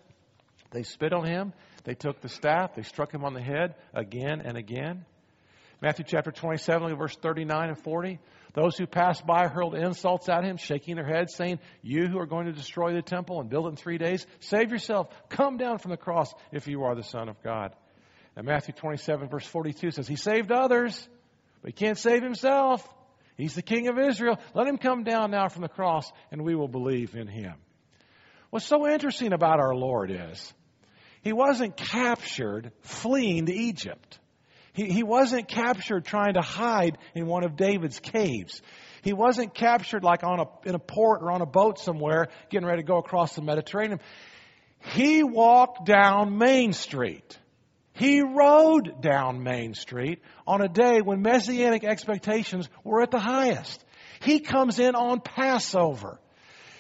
They 0.71 0.83
spit 0.83 1.13
on 1.13 1.27
him. 1.27 1.55
They 1.85 1.95
took 1.95 2.21
the 2.21 2.29
staff. 2.29 2.75
They 2.75 2.83
struck 2.83 3.13
him 3.13 3.25
on 3.25 3.33
the 3.33 3.43
head 3.43 3.75
again 3.95 4.43
and 4.45 4.57
again. 4.57 5.07
Matthew 5.81 6.05
chapter 6.07 6.31
27, 6.31 6.97
verse 6.97 7.17
39 7.17 7.69
and 7.69 7.83
40. 7.83 8.19
Those 8.55 8.77
who 8.77 8.87
passed 8.87 9.27
by 9.27 9.47
hurled 9.47 9.75
insults 9.75 10.29
at 10.29 10.45
him, 10.45 10.57
shaking 10.57 10.97
their 10.97 11.07
heads, 11.07 11.35
saying, 11.35 11.59
You 11.83 12.07
who 12.07 12.19
are 12.19 12.27
going 12.27 12.47
to 12.47 12.53
destroy 12.53 12.95
the 12.95 13.03
temple 13.03 13.41
and 13.41 13.51
build 13.51 13.67
it 13.67 13.71
in 13.71 13.77
three 13.77 13.99
days, 13.99 14.27
save 14.41 14.71
yourself. 14.71 15.09
Come 15.29 15.57
down 15.57 15.79
from 15.79 15.91
the 15.91 15.97
cross 15.97 16.33
if 16.53 16.67
you 16.67 16.85
are 16.85 16.95
the 16.95 17.03
Son 17.03 17.29
of 17.29 17.43
God. 17.43 17.75
And 18.37 18.47
Matthew 18.47 18.75
27, 18.75 19.29
verse 19.29 19.47
42 19.47 19.91
says, 19.91 20.09
He 20.09 20.17
saved 20.17 20.51
others, 20.51 21.09
but 21.61 21.69
he 21.69 21.73
can't 21.73 21.99
save 21.99 22.23
himself. 22.23 22.89
He's 23.37 23.55
the 23.55 23.63
King 23.63 23.89
of 23.89 23.99
Israel. 23.99 24.39
Let 24.55 24.67
him 24.67 24.79
come 24.79 25.05
down 25.05 25.31
now 25.31 25.49
from 25.49 25.63
the 25.63 25.69
cross, 25.69 26.11
and 26.31 26.43
we 26.43 26.55
will 26.55 26.69
believe 26.69 27.15
in 27.15 27.29
him. 27.29 27.55
What's 28.51 28.67
so 28.67 28.89
interesting 28.89 29.33
about 29.33 29.61
our 29.61 29.75
Lord 29.75 30.11
is, 30.11 30.55
he 31.23 31.33
wasn't 31.33 31.77
captured 31.77 32.73
fleeing 32.81 33.47
to 33.47 33.53
Egypt. 33.53 34.19
He, 34.79 34.85
he 34.85 35.03
wasn't 35.03 35.49
captured 35.49 36.05
trying 36.05 36.35
to 36.35 36.41
hide 36.41 36.99
in 37.17 37.27
one 37.27 37.43
of 37.43 37.57
David's 37.57 37.99
caves. 37.99 38.63
He 39.03 39.13
wasn't 39.13 39.53
captured 39.53 40.05
like 40.05 40.23
on 40.23 40.39
a, 40.39 40.69
in 40.69 40.77
a 40.77 40.79
port 40.79 41.21
or 41.21 41.33
on 41.33 41.41
a 41.41 41.47
boat 41.47 41.81
somewhere 41.81 42.29
getting 42.49 42.69
ready 42.69 42.83
to 42.83 42.87
go 42.87 42.99
across 42.99 43.35
the 43.35 43.43
Mediterranean. 43.43 43.99
He 44.79 45.25
walked 45.25 45.85
down 45.85 46.39
Main 46.39 46.73
Street. 46.73 47.37
He 47.93 48.23
rode 48.23 49.03
down 49.03 49.43
Main 49.43 49.75
Street 49.75 50.23
on 50.47 50.61
a 50.61 50.69
day 50.69 51.01
when 51.01 51.23
messianic 51.23 51.83
expectations 51.83 52.69
were 52.85 53.03
at 53.03 53.11
the 53.11 53.19
highest. 53.19 53.85
He 54.21 54.39
comes 54.39 54.79
in 54.79 54.95
on 54.95 55.21
Passover. 55.21 56.21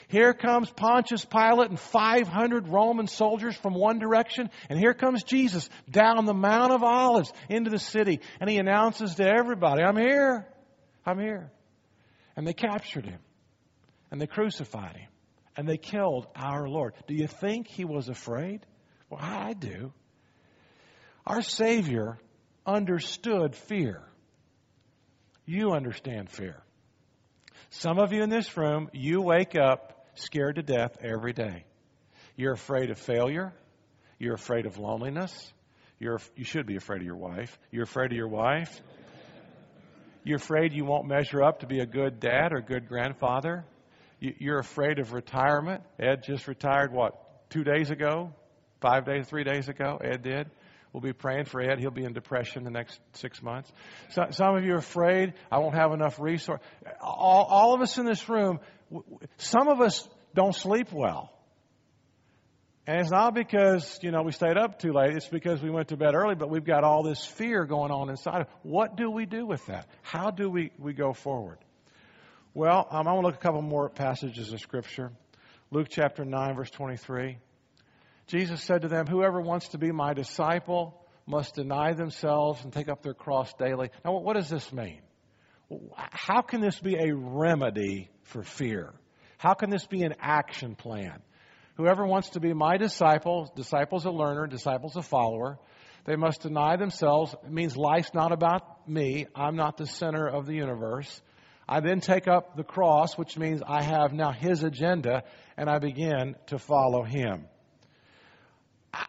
Here 0.08 0.32
comes 0.32 0.70
Pontius 0.70 1.24
Pilate 1.26 1.68
and 1.68 1.78
500 1.78 2.68
Roman 2.68 3.06
soldiers 3.06 3.54
from 3.56 3.74
one 3.74 3.98
direction. 3.98 4.48
And 4.70 4.78
here 4.78 4.94
comes 4.94 5.22
Jesus 5.22 5.68
down 5.90 6.24
the 6.24 6.34
Mount 6.34 6.72
of 6.72 6.82
Olives 6.82 7.30
into 7.50 7.70
the 7.70 7.78
city. 7.78 8.20
And 8.40 8.48
he 8.48 8.56
announces 8.56 9.16
to 9.16 9.24
everybody, 9.28 9.82
I'm 9.82 9.98
here. 9.98 10.46
I'm 11.04 11.18
here. 11.18 11.52
And 12.36 12.46
they 12.46 12.54
captured 12.54 13.04
him. 13.04 13.18
And 14.10 14.18
they 14.18 14.26
crucified 14.26 14.96
him. 14.96 15.10
And 15.56 15.68
they 15.68 15.76
killed 15.76 16.26
our 16.34 16.66
Lord. 16.66 16.94
Do 17.06 17.14
you 17.14 17.26
think 17.26 17.68
he 17.68 17.84
was 17.84 18.08
afraid? 18.08 18.64
Well, 19.10 19.20
I 19.22 19.52
do. 19.52 19.92
Our 21.26 21.42
Savior 21.42 22.18
understood 22.64 23.54
fear. 23.54 24.02
You 25.44 25.72
understand 25.72 26.30
fear. 26.30 26.62
Some 27.70 27.98
of 27.98 28.14
you 28.14 28.22
in 28.22 28.30
this 28.30 28.56
room, 28.56 28.88
you 28.94 29.20
wake 29.20 29.54
up 29.54 29.97
scared 30.18 30.56
to 30.56 30.62
death 30.62 30.96
every 31.00 31.32
day. 31.32 31.64
You're 32.36 32.52
afraid 32.52 32.90
of 32.90 32.98
failure. 32.98 33.52
You're 34.18 34.34
afraid 34.34 34.66
of 34.66 34.78
loneliness. 34.78 35.52
You're, 35.98 36.20
you 36.36 36.44
should 36.44 36.66
be 36.66 36.76
afraid 36.76 37.00
of 37.00 37.06
your 37.06 37.16
wife. 37.16 37.58
You're 37.70 37.84
afraid 37.84 38.12
of 38.12 38.16
your 38.16 38.28
wife. 38.28 38.80
You're 40.24 40.36
afraid 40.36 40.72
you 40.72 40.84
won't 40.84 41.06
measure 41.06 41.42
up 41.42 41.60
to 41.60 41.66
be 41.66 41.80
a 41.80 41.86
good 41.86 42.20
dad 42.20 42.52
or 42.52 42.60
good 42.60 42.88
grandfather. 42.88 43.64
You're 44.20 44.58
afraid 44.58 44.98
of 44.98 45.12
retirement. 45.12 45.82
Ed 45.98 46.22
just 46.24 46.48
retired, 46.48 46.92
what, 46.92 47.50
two 47.50 47.64
days 47.64 47.90
ago? 47.90 48.32
Five 48.80 49.06
days, 49.06 49.26
three 49.28 49.44
days 49.44 49.68
ago? 49.68 49.98
Ed 50.02 50.22
did. 50.22 50.50
We'll 50.92 51.00
be 51.02 51.12
praying 51.12 51.44
for 51.44 51.60
Ed. 51.60 51.78
He'll 51.78 51.90
be 51.90 52.04
in 52.04 52.12
depression 52.12 52.64
the 52.64 52.70
next 52.70 52.98
six 53.12 53.42
months. 53.42 53.70
So, 54.10 54.26
some 54.30 54.56
of 54.56 54.64
you 54.64 54.74
are 54.74 54.78
afraid 54.78 55.34
I 55.50 55.58
won't 55.58 55.74
have 55.74 55.92
enough 55.92 56.18
resource. 56.18 56.60
All, 57.00 57.46
all 57.48 57.74
of 57.74 57.82
us 57.82 57.98
in 57.98 58.06
this 58.06 58.28
room, 58.28 58.60
some 59.36 59.68
of 59.68 59.80
us 59.80 60.08
don't 60.34 60.54
sleep 60.54 60.92
well. 60.92 61.32
And 62.86 63.00
it's 63.00 63.10
not 63.10 63.34
because, 63.34 63.98
you 64.02 64.10
know, 64.10 64.22
we 64.22 64.32
stayed 64.32 64.56
up 64.56 64.78
too 64.78 64.92
late. 64.94 65.14
It's 65.14 65.28
because 65.28 65.62
we 65.62 65.68
went 65.68 65.88
to 65.88 65.98
bed 65.98 66.14
early, 66.14 66.34
but 66.34 66.48
we've 66.48 66.64
got 66.64 66.84
all 66.84 67.02
this 67.02 67.22
fear 67.22 67.66
going 67.66 67.90
on 67.90 68.08
inside. 68.08 68.46
What 68.62 68.96
do 68.96 69.10
we 69.10 69.26
do 69.26 69.44
with 69.44 69.64
that? 69.66 69.86
How 70.00 70.30
do 70.30 70.48
we, 70.48 70.72
we 70.78 70.94
go 70.94 71.12
forward? 71.12 71.58
Well, 72.54 72.88
um, 72.90 73.06
I 73.06 73.12
want 73.12 73.24
to 73.24 73.26
look 73.26 73.34
at 73.34 73.40
a 73.40 73.42
couple 73.42 73.60
more 73.60 73.90
passages 73.90 74.54
of 74.54 74.60
Scripture. 74.60 75.12
Luke 75.70 75.88
chapter 75.90 76.24
9, 76.24 76.56
verse 76.56 76.70
23. 76.70 77.36
Jesus 78.26 78.62
said 78.62 78.82
to 78.82 78.88
them, 78.88 79.06
Whoever 79.06 79.38
wants 79.38 79.68
to 79.68 79.78
be 79.78 79.92
my 79.92 80.14
disciple 80.14 80.98
must 81.26 81.56
deny 81.56 81.92
themselves 81.92 82.64
and 82.64 82.72
take 82.72 82.88
up 82.88 83.02
their 83.02 83.12
cross 83.12 83.52
daily. 83.58 83.90
Now, 84.02 84.18
what 84.18 84.34
does 84.34 84.48
this 84.48 84.72
mean? 84.72 85.02
How 85.96 86.42
can 86.42 86.60
this 86.60 86.78
be 86.78 86.96
a 86.96 87.14
remedy 87.14 88.10
for 88.22 88.42
fear? 88.42 88.92
How 89.38 89.54
can 89.54 89.70
this 89.70 89.86
be 89.86 90.02
an 90.02 90.14
action 90.20 90.74
plan? 90.74 91.20
Whoever 91.76 92.06
wants 92.06 92.30
to 92.30 92.40
be 92.40 92.52
my 92.52 92.76
disciple, 92.76 93.52
disciple's 93.54 94.04
a 94.04 94.10
learner, 94.10 94.46
disciple's 94.46 94.96
a 94.96 95.02
follower, 95.02 95.58
they 96.08 96.16
must 96.16 96.40
deny 96.40 96.76
themselves. 96.76 97.34
It 97.44 97.52
means 97.52 97.76
life's 97.76 98.14
not 98.14 98.32
about 98.32 98.88
me. 98.88 99.26
I'm 99.34 99.56
not 99.56 99.76
the 99.76 99.86
center 99.86 100.26
of 100.26 100.46
the 100.46 100.54
universe. 100.54 101.20
I 101.68 101.80
then 101.80 102.00
take 102.00 102.26
up 102.26 102.56
the 102.56 102.64
cross, 102.64 103.18
which 103.18 103.36
means 103.36 103.60
I 103.66 103.82
have 103.82 104.14
now 104.14 104.32
his 104.32 104.62
agenda, 104.62 105.24
and 105.58 105.68
I 105.68 105.78
begin 105.78 106.34
to 106.46 106.58
follow 106.58 107.04
him. 107.04 107.44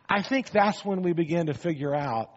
I 0.10 0.22
think 0.24 0.52
that's 0.52 0.84
when 0.84 1.02
we 1.02 1.14
begin 1.14 1.46
to 1.46 1.54
figure 1.54 1.96
out 1.96 2.30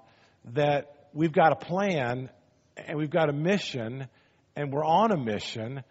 that 0.53 1.09
we've 1.13 1.33
got 1.33 1.51
a 1.51 1.57
plan 1.57 2.31
and 2.77 2.99
we've 2.99 3.11
got 3.11 3.29
a 3.29 3.33
mission 3.33 4.09
and 4.57 4.73
we're 4.73 4.85
on 4.85 5.13
a 5.13 5.17
mission 5.17 5.83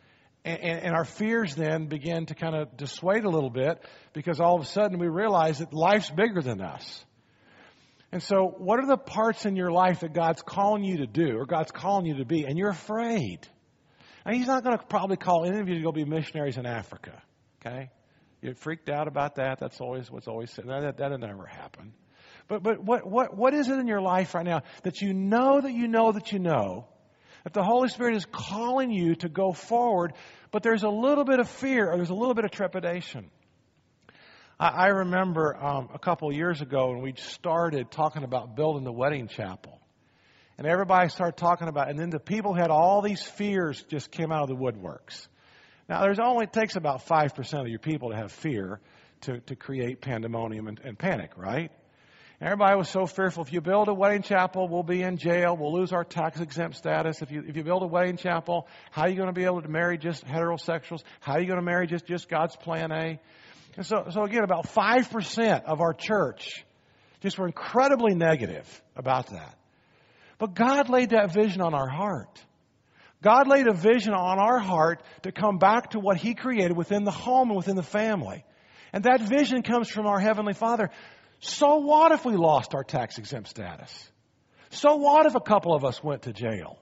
and, 0.44 0.60
and, 0.60 0.96
our 0.96 1.06
fears 1.06 1.54
then 1.54 1.86
begin 1.86 2.26
to 2.26 2.34
kind 2.34 2.56
of 2.56 2.76
dissuade 2.76 3.26
a 3.26 3.30
little 3.30 3.52
bit 3.52 3.84
because 4.14 4.40
all 4.40 4.56
of 4.56 4.64
a 4.64 4.66
sudden 4.66 4.98
we 4.98 5.08
realize 5.08 5.60
that 5.60 5.72
life's 5.72 6.10
bigger 6.10 6.42
than 6.42 6.62
us. 6.62 7.06
And 8.12 8.24
so, 8.24 8.48
what 8.58 8.80
are 8.80 8.88
the 8.88 8.98
parts 8.98 9.46
in 9.46 9.56
your 9.56 9.72
life 9.72 10.00
that 10.00 10.14
God's 10.14 10.42
calling 10.42 10.84
you 10.84 10.98
to 10.98 11.08
do 11.08 11.38
or 11.38 11.46
God's 11.46 11.72
calling 11.72 12.06
you 12.06 12.18
to 12.18 12.26
be, 12.26 12.44
and 12.44 12.58
you're 12.58 12.72
afraid? 12.72 13.48
And 14.26 14.36
He's 14.36 14.48
not 14.48 14.64
going 14.64 14.78
to 14.78 14.84
probably 14.84 15.16
call 15.16 15.46
any 15.46 15.60
of 15.60 15.70
you 15.70 15.76
to 15.76 15.82
go 15.82 15.92
be 15.92 16.06
missionaries 16.06 16.58
in 16.58 16.66
Africa. 16.66 17.22
Okay? 17.64 17.90
You're 18.42 18.56
freaked 18.56 18.90
out 18.90 19.08
about 19.08 19.36
that. 19.36 19.60
That's 19.60 19.80
always 19.80 20.10
what's 20.10 20.28
always 20.28 20.52
said. 20.52 20.66
That, 20.68 20.98
that'll 20.98 21.20
never 21.20 21.46
happen. 21.46 21.94
But, 22.48 22.64
but 22.64 22.84
what, 22.84 23.06
what, 23.06 23.36
what 23.36 23.54
is 23.54 23.70
it 23.70 23.80
in 23.80 23.88
your 23.88 24.02
life 24.02 24.34
right 24.36 24.46
now 24.46 24.64
that 24.84 25.02
you 25.02 25.14
know 25.14 25.62
that 25.62 25.72
you 25.72 25.88
know 25.88 26.12
that 26.12 26.32
you 26.32 26.40
know 26.40 26.88
that 27.44 27.54
the 27.54 27.64
Holy 27.64 27.90
Spirit 27.90 28.16
is 28.16 28.26
calling 28.26 28.92
you 28.92 29.16
to 29.16 29.30
go 29.30 29.52
forward, 29.52 30.14
but 30.52 30.64
there's 30.64 30.84
a 30.84 30.90
little 30.90 31.24
bit 31.24 31.40
of 31.40 31.50
fear 31.50 31.90
or 31.90 31.98
there's 31.98 32.10
a 32.10 32.16
little 32.16 32.36
bit 32.36 32.46
of 32.46 32.52
trepidation? 32.52 33.32
I, 34.60 34.68
I 34.68 34.88
remember 34.88 35.56
um, 35.56 35.90
a 35.94 36.00
couple 36.00 36.30
of 36.30 36.36
years 36.36 36.62
ago 36.62 36.92
when 36.92 37.02
we 37.02 37.14
started 37.18 37.90
talking 37.90 38.24
about 38.24 38.56
building 38.56 38.84
the 38.84 38.92
wedding 38.92 39.28
chapel. 39.28 39.80
And 40.58 40.68
everybody 40.68 41.10
started 41.10 41.38
talking 41.38 41.68
about, 41.68 41.90
and 41.90 41.98
then 41.98 42.12
the 42.12 42.20
people 42.20 42.54
had 42.54 42.70
all 42.70 43.02
these 43.02 43.24
fears 43.24 43.84
just 43.90 44.12
came 44.12 44.32
out 44.32 44.44
of 44.44 44.50
the 44.50 44.56
woodworks. 44.56 45.28
Now, 45.90 46.02
there's 46.04 46.20
only 46.20 46.44
it 46.44 46.54
takes 46.54 46.76
about 46.76 47.08
five 47.08 47.34
percent 47.34 47.64
of 47.64 47.70
your 47.70 47.80
people 47.80 48.12
to 48.12 48.16
have 48.16 48.32
fear 48.32 48.80
to, 49.22 49.40
to 49.40 49.56
create 49.56 50.02
pandemonium 50.02 50.68
and, 50.68 50.80
and 50.84 51.00
panic, 51.00 51.32
right? 51.36 51.72
Everybody 52.44 52.76
was 52.76 52.90
so 52.90 53.06
fearful. 53.06 53.44
If 53.44 53.54
you 53.54 53.62
build 53.62 53.88
a 53.88 53.94
wedding 53.94 54.24
chapel, 54.24 54.68
we'll 54.68 54.82
be 54.82 55.04
in 55.04 55.18
jail. 55.18 55.56
We'll 55.56 55.74
lose 55.74 55.94
our 55.94 56.04
tax 56.04 56.42
exempt 56.42 56.76
status. 56.76 57.22
If 57.22 57.30
you 57.32 57.44
if 57.48 57.56
you 57.56 57.64
build 57.64 57.84
a 57.84 57.88
wedding 57.88 58.18
chapel, 58.18 58.68
how 58.90 59.04
are 59.04 59.10
you 59.10 59.16
going 59.16 59.30
to 59.30 59.34
be 59.34 59.46
able 59.46 59.62
to 59.62 59.68
marry 59.68 60.00
just 60.00 60.26
heterosexuals? 60.26 61.04
How 61.20 61.34
are 61.34 61.40
you 61.40 61.46
going 61.46 61.60
to 61.60 61.66
marry 61.66 61.86
just 61.86 62.08
just 62.08 62.30
God's 62.30 62.56
plan 62.56 62.92
A? 62.92 63.20
And 63.78 63.86
so 63.86 64.08
so 64.10 64.24
again, 64.24 64.44
about 64.44 64.68
five 64.68 65.12
percent 65.12 65.66
of 65.66 65.82
our 65.82 65.94
church 65.94 66.66
just 67.20 67.38
were 67.38 67.46
incredibly 67.46 68.16
negative 68.16 68.82
about 68.96 69.28
that. 69.28 69.56
But 70.40 70.56
God 70.56 70.90
laid 70.90 71.12
that 71.12 71.32
vision 71.32 71.62
on 71.62 71.76
our 71.76 71.88
heart. 71.88 72.44
God 73.22 73.48
laid 73.48 73.68
a 73.68 73.74
vision 73.74 74.16
on 74.16 74.40
our 74.40 74.58
heart 74.58 75.04
to 75.22 75.32
come 75.32 75.60
back 75.60 75.92
to 75.92 76.00
what 76.00 76.18
He 76.18 76.34
created 76.34 76.76
within 76.76 77.04
the 77.04 77.12
home 77.12 77.50
and 77.50 77.58
within 77.58 77.76
the 77.76 77.84
family. 77.84 78.44
And 78.94 79.04
that 79.04 79.22
vision 79.22 79.62
comes 79.62 79.90
from 79.90 80.08
our 80.08 80.20
Heavenly 80.20 80.54
Father. 80.54 80.90
So 81.42 81.78
what 81.78 82.12
if 82.12 82.24
we 82.24 82.36
lost 82.36 82.76
our 82.76 82.84
tax 82.84 83.18
exempt 83.18 83.50
status? 83.50 83.92
So 84.70 84.96
what 84.96 85.26
if 85.26 85.36
a 85.36 85.42
couple 85.42 85.74
of 85.74 85.84
us 85.84 86.02
went 86.04 86.24
to 86.24 86.34
jail? 86.34 86.78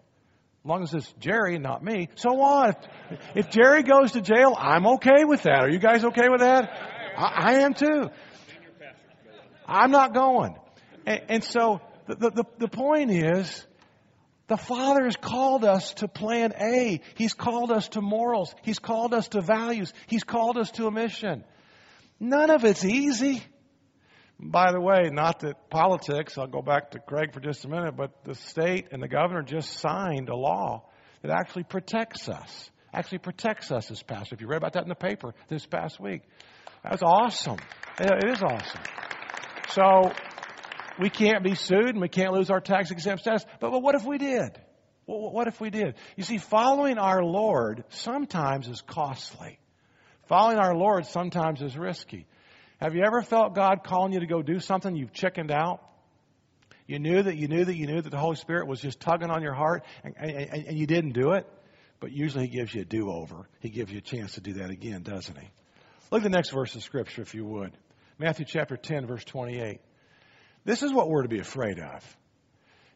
As 0.63 0.69
long 0.69 0.83
as 0.83 0.93
it's 0.93 1.11
Jerry, 1.19 1.57
not 1.57 1.81
me. 1.81 2.09
So 2.15 2.33
what? 2.33 2.85
If, 3.09 3.19
if 3.35 3.49
Jerry 3.49 3.83
goes 3.83 4.11
to 4.11 4.21
jail, 4.21 4.53
I'm 4.57 4.85
okay 4.87 5.23
with 5.23 5.43
that. 5.43 5.61
Are 5.61 5.69
you 5.69 5.79
guys 5.79 6.03
okay 6.03 6.27
with 6.29 6.41
that? 6.41 6.69
I, 7.17 7.23
I 7.23 7.53
am 7.61 7.73
too. 7.73 8.09
I'm 9.65 9.91
not 9.91 10.13
going. 10.13 10.55
And, 11.05 11.21
and 11.29 11.43
so 11.43 11.79
the, 12.07 12.29
the, 12.29 12.43
the 12.57 12.67
point 12.67 13.11
is, 13.11 13.65
the 14.47 14.57
Father 14.57 15.05
has 15.05 15.15
called 15.15 15.63
us 15.63 15.93
to 15.95 16.09
plan 16.09 16.53
A. 16.59 16.99
He's 17.15 17.33
called 17.33 17.71
us 17.71 17.87
to 17.89 18.01
morals. 18.01 18.53
He's 18.63 18.79
called 18.79 19.13
us 19.13 19.29
to 19.29 19.41
values. 19.41 19.93
He's 20.07 20.25
called 20.25 20.57
us 20.57 20.71
to 20.71 20.87
a 20.87 20.91
mission. 20.91 21.45
None 22.19 22.49
of 22.49 22.65
it's 22.65 22.83
easy. 22.83 23.43
By 24.39 24.71
the 24.71 24.79
way, 24.79 25.09
not 25.11 25.41
that 25.41 25.69
politics, 25.69 26.37
I'll 26.37 26.47
go 26.47 26.61
back 26.61 26.91
to 26.91 26.99
Craig 26.99 27.33
for 27.33 27.41
just 27.41 27.65
a 27.65 27.67
minute, 27.67 27.97
but 27.97 28.23
the 28.23 28.35
state 28.35 28.87
and 28.91 29.03
the 29.03 29.09
governor 29.09 29.41
just 29.41 29.79
signed 29.79 30.29
a 30.29 30.35
law 30.35 30.85
that 31.21 31.31
actually 31.31 31.63
protects 31.63 32.29
us. 32.29 32.71
Actually 32.93 33.17
protects 33.17 33.69
us 33.69 33.89
this 33.89 34.01
past. 34.01 34.31
If 34.31 34.39
you 34.39 34.47
read 34.47 34.57
about 34.57 34.73
that 34.73 34.83
in 34.83 34.89
the 34.89 34.95
paper 34.95 35.33
this 35.49 35.65
past 35.65 35.99
week, 35.99 36.21
that's 36.83 37.03
awesome. 37.03 37.57
It 37.99 38.29
is 38.29 38.41
awesome. 38.41 38.81
So 39.71 40.13
we 40.97 41.09
can't 41.09 41.43
be 41.43 41.55
sued 41.55 41.89
and 41.89 42.01
we 42.01 42.07
can't 42.07 42.31
lose 42.31 42.49
our 42.49 42.61
tax 42.61 42.91
exempt 42.91 43.21
status. 43.23 43.45
But, 43.59 43.71
but 43.71 43.81
what 43.81 43.95
if 43.95 44.05
we 44.05 44.17
did? 44.17 44.57
what 45.05 45.47
if 45.47 45.59
we 45.59 45.71
did? 45.71 45.95
You 46.17 46.23
see, 46.23 46.37
following 46.37 46.99
our 46.99 47.23
Lord 47.23 47.83
sometimes 47.89 48.67
is 48.67 48.81
costly. 48.81 49.59
Following 50.27 50.59
our 50.59 50.75
Lord 50.75 51.07
sometimes 51.07 51.63
is 51.63 51.75
risky. 51.75 52.27
Have 52.79 52.95
you 52.95 53.03
ever 53.03 53.21
felt 53.21 53.55
God 53.55 53.83
calling 53.83 54.13
you 54.13 54.21
to 54.21 54.25
go 54.25 54.41
do 54.41 54.59
something 54.59 54.95
you've 54.95 55.13
chickened 55.13 55.51
out? 55.51 55.83
You 56.87 56.97
knew 56.97 57.21
that 57.21 57.35
you 57.35 57.47
knew 57.47 57.65
that 57.65 57.75
you 57.75 57.87
knew 57.87 58.01
that 58.01 58.09
the 58.09 58.17
Holy 58.17 58.37
Spirit 58.37 58.67
was 58.67 58.81
just 58.81 58.99
tugging 58.99 59.29
on 59.29 59.43
your 59.43 59.53
heart 59.53 59.83
and, 60.03 60.15
and, 60.17 60.67
and 60.67 60.77
you 60.77 60.87
didn't 60.87 61.11
do 61.11 61.33
it? 61.33 61.45
But 61.99 62.13
usually 62.13 62.47
He 62.47 62.57
gives 62.57 62.73
you 62.73 62.81
a 62.81 62.85
do 62.85 63.11
over. 63.11 63.47
He 63.59 63.69
gives 63.69 63.91
you 63.91 63.97
a 63.97 64.01
chance 64.01 64.33
to 64.35 64.41
do 64.41 64.53
that 64.53 64.69
again, 64.69 65.03
doesn't 65.03 65.37
He? 65.37 65.47
Look 66.09 66.21
at 66.21 66.23
the 66.23 66.29
next 66.29 66.51
verse 66.51 66.73
of 66.75 66.81
Scripture, 66.81 67.21
if 67.21 67.35
you 67.35 67.45
would. 67.45 67.73
Matthew 68.17 68.45
chapter 68.45 68.77
10, 68.77 69.07
verse 69.07 69.23
28. 69.25 69.81
This 70.63 70.81
is 70.81 70.93
what 70.93 71.09
we're 71.09 71.23
to 71.23 71.29
be 71.29 71.39
afraid 71.39 71.79
of. 71.79 72.17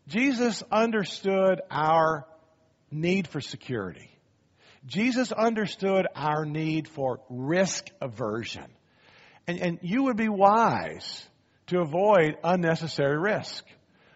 Jesus 0.07 0.63
understood 0.71 1.61
our 1.69 2.25
need 2.89 3.27
for 3.27 3.41
security. 3.41 4.09
Jesus 4.85 5.31
understood 5.31 6.07
our 6.15 6.45
need 6.45 6.87
for 6.87 7.21
risk 7.29 7.89
aversion. 8.01 8.65
And, 9.47 9.59
and 9.59 9.79
you 9.81 10.03
would 10.03 10.17
be 10.17 10.29
wise 10.29 11.27
to 11.67 11.79
avoid 11.79 12.37
unnecessary 12.43 13.17
risk. 13.17 13.65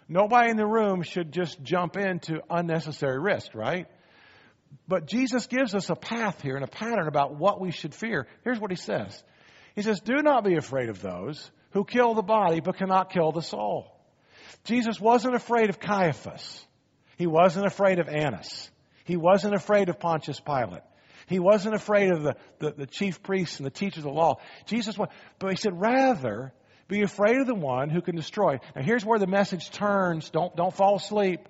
Nobody 0.07 0.51
in 0.51 0.57
the 0.57 0.65
room 0.65 1.03
should 1.03 1.31
just 1.31 1.61
jump 1.61 1.97
into 1.97 2.39
unnecessary 2.49 3.19
risk, 3.19 3.53
right? 3.53 3.87
But 4.87 5.05
Jesus 5.05 5.47
gives 5.47 5.75
us 5.75 5.89
a 5.89 5.95
path 5.95 6.41
here 6.41 6.55
and 6.55 6.63
a 6.63 6.69
pattern 6.69 7.07
about 7.07 7.35
what 7.35 7.59
we 7.59 7.71
should 7.71 7.93
fear. 7.93 8.27
Here's 8.43 8.59
what 8.59 8.71
he 8.71 8.77
says. 8.77 9.21
He 9.75 9.81
says, 9.81 9.99
Do 9.99 10.15
not 10.23 10.45
be 10.45 10.55
afraid 10.55 10.89
of 10.89 11.01
those 11.01 11.51
who 11.71 11.83
kill 11.83 12.13
the 12.13 12.21
body 12.21 12.61
but 12.61 12.77
cannot 12.77 13.11
kill 13.11 13.31
the 13.31 13.41
soul. 13.41 13.93
Jesus 14.63 14.99
wasn't 14.99 15.35
afraid 15.35 15.69
of 15.69 15.79
Caiaphas. 15.79 16.65
He 17.17 17.27
wasn't 17.27 17.65
afraid 17.65 17.99
of 17.99 18.07
Annas. 18.07 18.69
He 19.03 19.17
wasn't 19.17 19.55
afraid 19.55 19.89
of 19.89 19.99
Pontius 19.99 20.39
Pilate. 20.39 20.83
He 21.27 21.39
wasn't 21.39 21.75
afraid 21.75 22.09
of 22.09 22.23
the, 22.23 22.35
the, 22.59 22.71
the 22.71 22.85
chief 22.87 23.21
priests 23.21 23.57
and 23.57 23.65
the 23.65 23.71
teachers 23.71 23.99
of 23.99 24.03
the 24.03 24.17
law. 24.17 24.37
Jesus 24.65 24.97
was, 24.97 25.09
but 25.39 25.51
he 25.51 25.57
said, 25.57 25.79
rather, 25.79 26.53
be 26.87 27.01
afraid 27.01 27.37
of 27.37 27.47
the 27.47 27.55
one 27.55 27.89
who 27.89 28.01
can 28.01 28.15
destroy. 28.15 28.59
Now 28.75 28.81
here's 28.81 29.05
where 29.05 29.19
the 29.19 29.27
message 29.27 29.69
turns. 29.71 30.29
Don't, 30.29 30.55
don't 30.55 30.73
fall 30.73 30.95
asleep. 30.95 31.41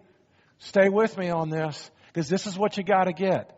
Stay 0.58 0.90
with 0.90 1.16
me 1.18 1.30
on 1.30 1.50
this, 1.50 1.92
because 2.08 2.28
this 2.28 2.48
is 2.48 2.58
what 2.58 2.78
you 2.78 2.84
gotta 2.84 3.14
get. 3.14 3.54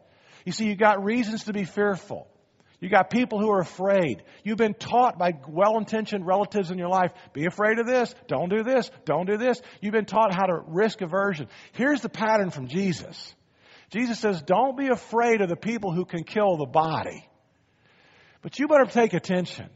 You 0.45 0.51
see, 0.51 0.67
you 0.67 0.75
got 0.75 1.03
reasons 1.03 1.45
to 1.45 1.53
be 1.53 1.63
fearful. 1.63 2.27
You 2.81 2.89
got 2.89 3.09
people 3.09 3.39
who 3.39 3.49
are 3.51 3.59
afraid. 3.59 4.23
You've 4.43 4.57
been 4.57 4.73
taught 4.73 5.17
by 5.17 5.33
well-intentioned 5.47 6.25
relatives 6.25 6.71
in 6.71 6.77
your 6.77 6.87
life, 6.89 7.11
be 7.33 7.45
afraid 7.45 7.79
of 7.79 7.85
this, 7.85 8.13
don't 8.27 8.49
do 8.49 8.63
this, 8.63 8.89
don't 9.05 9.25
do 9.25 9.37
this. 9.37 9.61
You've 9.81 9.93
been 9.93 10.05
taught 10.05 10.33
how 10.33 10.45
to 10.45 10.61
risk 10.67 11.01
aversion. 11.01 11.47
Here's 11.73 12.01
the 12.01 12.09
pattern 12.09 12.51
from 12.51 12.67
Jesus. 12.67 13.35
Jesus 13.89 14.19
says, 14.19 14.41
don't 14.41 14.77
be 14.77 14.87
afraid 14.87 15.41
of 15.41 15.49
the 15.49 15.55
people 15.55 15.91
who 15.91 16.05
can 16.05 16.23
kill 16.23 16.57
the 16.57 16.65
body. 16.65 17.27
But 18.41 18.59
you 18.59 18.67
better 18.67 18.85
take 18.85 19.13
attention. 19.13 19.69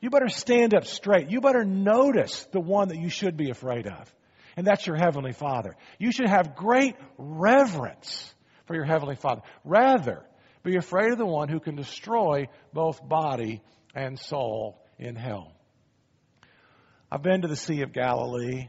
You 0.00 0.10
better 0.10 0.28
stand 0.28 0.74
up 0.74 0.84
straight. 0.84 1.30
You 1.30 1.40
better 1.40 1.64
notice 1.64 2.44
the 2.52 2.60
one 2.60 2.88
that 2.88 2.98
you 2.98 3.08
should 3.08 3.36
be 3.36 3.50
afraid 3.50 3.86
of. 3.86 4.12
And 4.56 4.66
that's 4.66 4.86
your 4.86 4.96
Heavenly 4.96 5.32
Father. 5.32 5.76
You 5.98 6.12
should 6.12 6.28
have 6.28 6.56
great 6.56 6.96
reverence 7.16 8.34
for 8.66 8.74
your 8.74 8.84
Heavenly 8.84 9.14
Father. 9.14 9.42
Rather, 9.64 10.24
be 10.62 10.76
afraid 10.76 11.12
of 11.12 11.18
the 11.18 11.26
one 11.26 11.48
who 11.48 11.60
can 11.60 11.76
destroy 11.76 12.48
both 12.72 13.06
body 13.08 13.62
and 13.94 14.18
soul 14.18 14.82
in 14.98 15.14
hell. 15.16 15.52
I've 17.10 17.22
been 17.22 17.42
to 17.42 17.48
the 17.48 17.56
Sea 17.56 17.82
of 17.82 17.92
Galilee. 17.92 18.68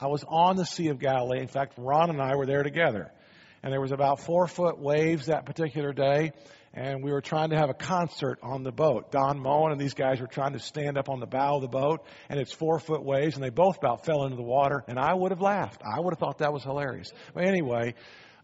I 0.00 0.06
was 0.08 0.24
on 0.26 0.56
the 0.56 0.66
Sea 0.66 0.88
of 0.88 0.98
Galilee. 0.98 1.40
In 1.40 1.48
fact, 1.48 1.74
Ron 1.76 2.10
and 2.10 2.20
I 2.20 2.34
were 2.36 2.46
there 2.46 2.62
together. 2.62 3.12
And 3.62 3.72
there 3.72 3.80
was 3.80 3.92
about 3.92 4.20
four 4.20 4.46
foot 4.46 4.78
waves 4.78 5.26
that 5.26 5.46
particular 5.46 5.92
day 5.92 6.32
and 6.74 7.02
we 7.02 7.12
were 7.12 7.20
trying 7.20 7.50
to 7.50 7.56
have 7.56 7.68
a 7.68 7.74
concert 7.74 8.38
on 8.42 8.62
the 8.62 8.72
boat. 8.72 9.10
Don 9.12 9.38
Moen 9.38 9.72
and 9.72 9.80
these 9.80 9.94
guys 9.94 10.20
were 10.20 10.26
trying 10.26 10.54
to 10.54 10.58
stand 10.58 10.96
up 10.96 11.08
on 11.08 11.20
the 11.20 11.26
bow 11.26 11.56
of 11.56 11.62
the 11.62 11.68
boat, 11.68 12.04
and 12.28 12.40
it's 12.40 12.52
four 12.52 12.78
foot 12.78 13.04
waves, 13.04 13.34
and 13.34 13.44
they 13.44 13.50
both 13.50 13.76
about 13.78 14.06
fell 14.06 14.24
into 14.24 14.36
the 14.36 14.42
water, 14.42 14.82
and 14.88 14.98
I 14.98 15.12
would 15.12 15.32
have 15.32 15.40
laughed. 15.40 15.82
I 15.84 16.00
would 16.00 16.12
have 16.12 16.18
thought 16.18 16.38
that 16.38 16.52
was 16.52 16.62
hilarious. 16.62 17.12
But 17.34 17.44
anyway, 17.44 17.94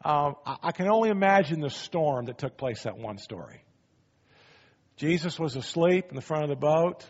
um, 0.05 0.37
I, 0.45 0.73
can 0.73 0.89
only 0.91 1.09
imagine 1.09 1.61
the 1.61 1.71
storm 1.71 2.27
that 2.27 2.39
took 2.39 2.57
place 2.57 2.83
that 2.83 2.99
one 2.99 3.19
story. 3.19 3.63
Jesus 4.97 5.39
was 5.39 5.57
asleep 5.57 6.07
in 6.11 6.17
the 6.17 6.23
front 6.23 6.45
of 6.45 6.51
the 6.51 6.57
boat. 6.57 7.05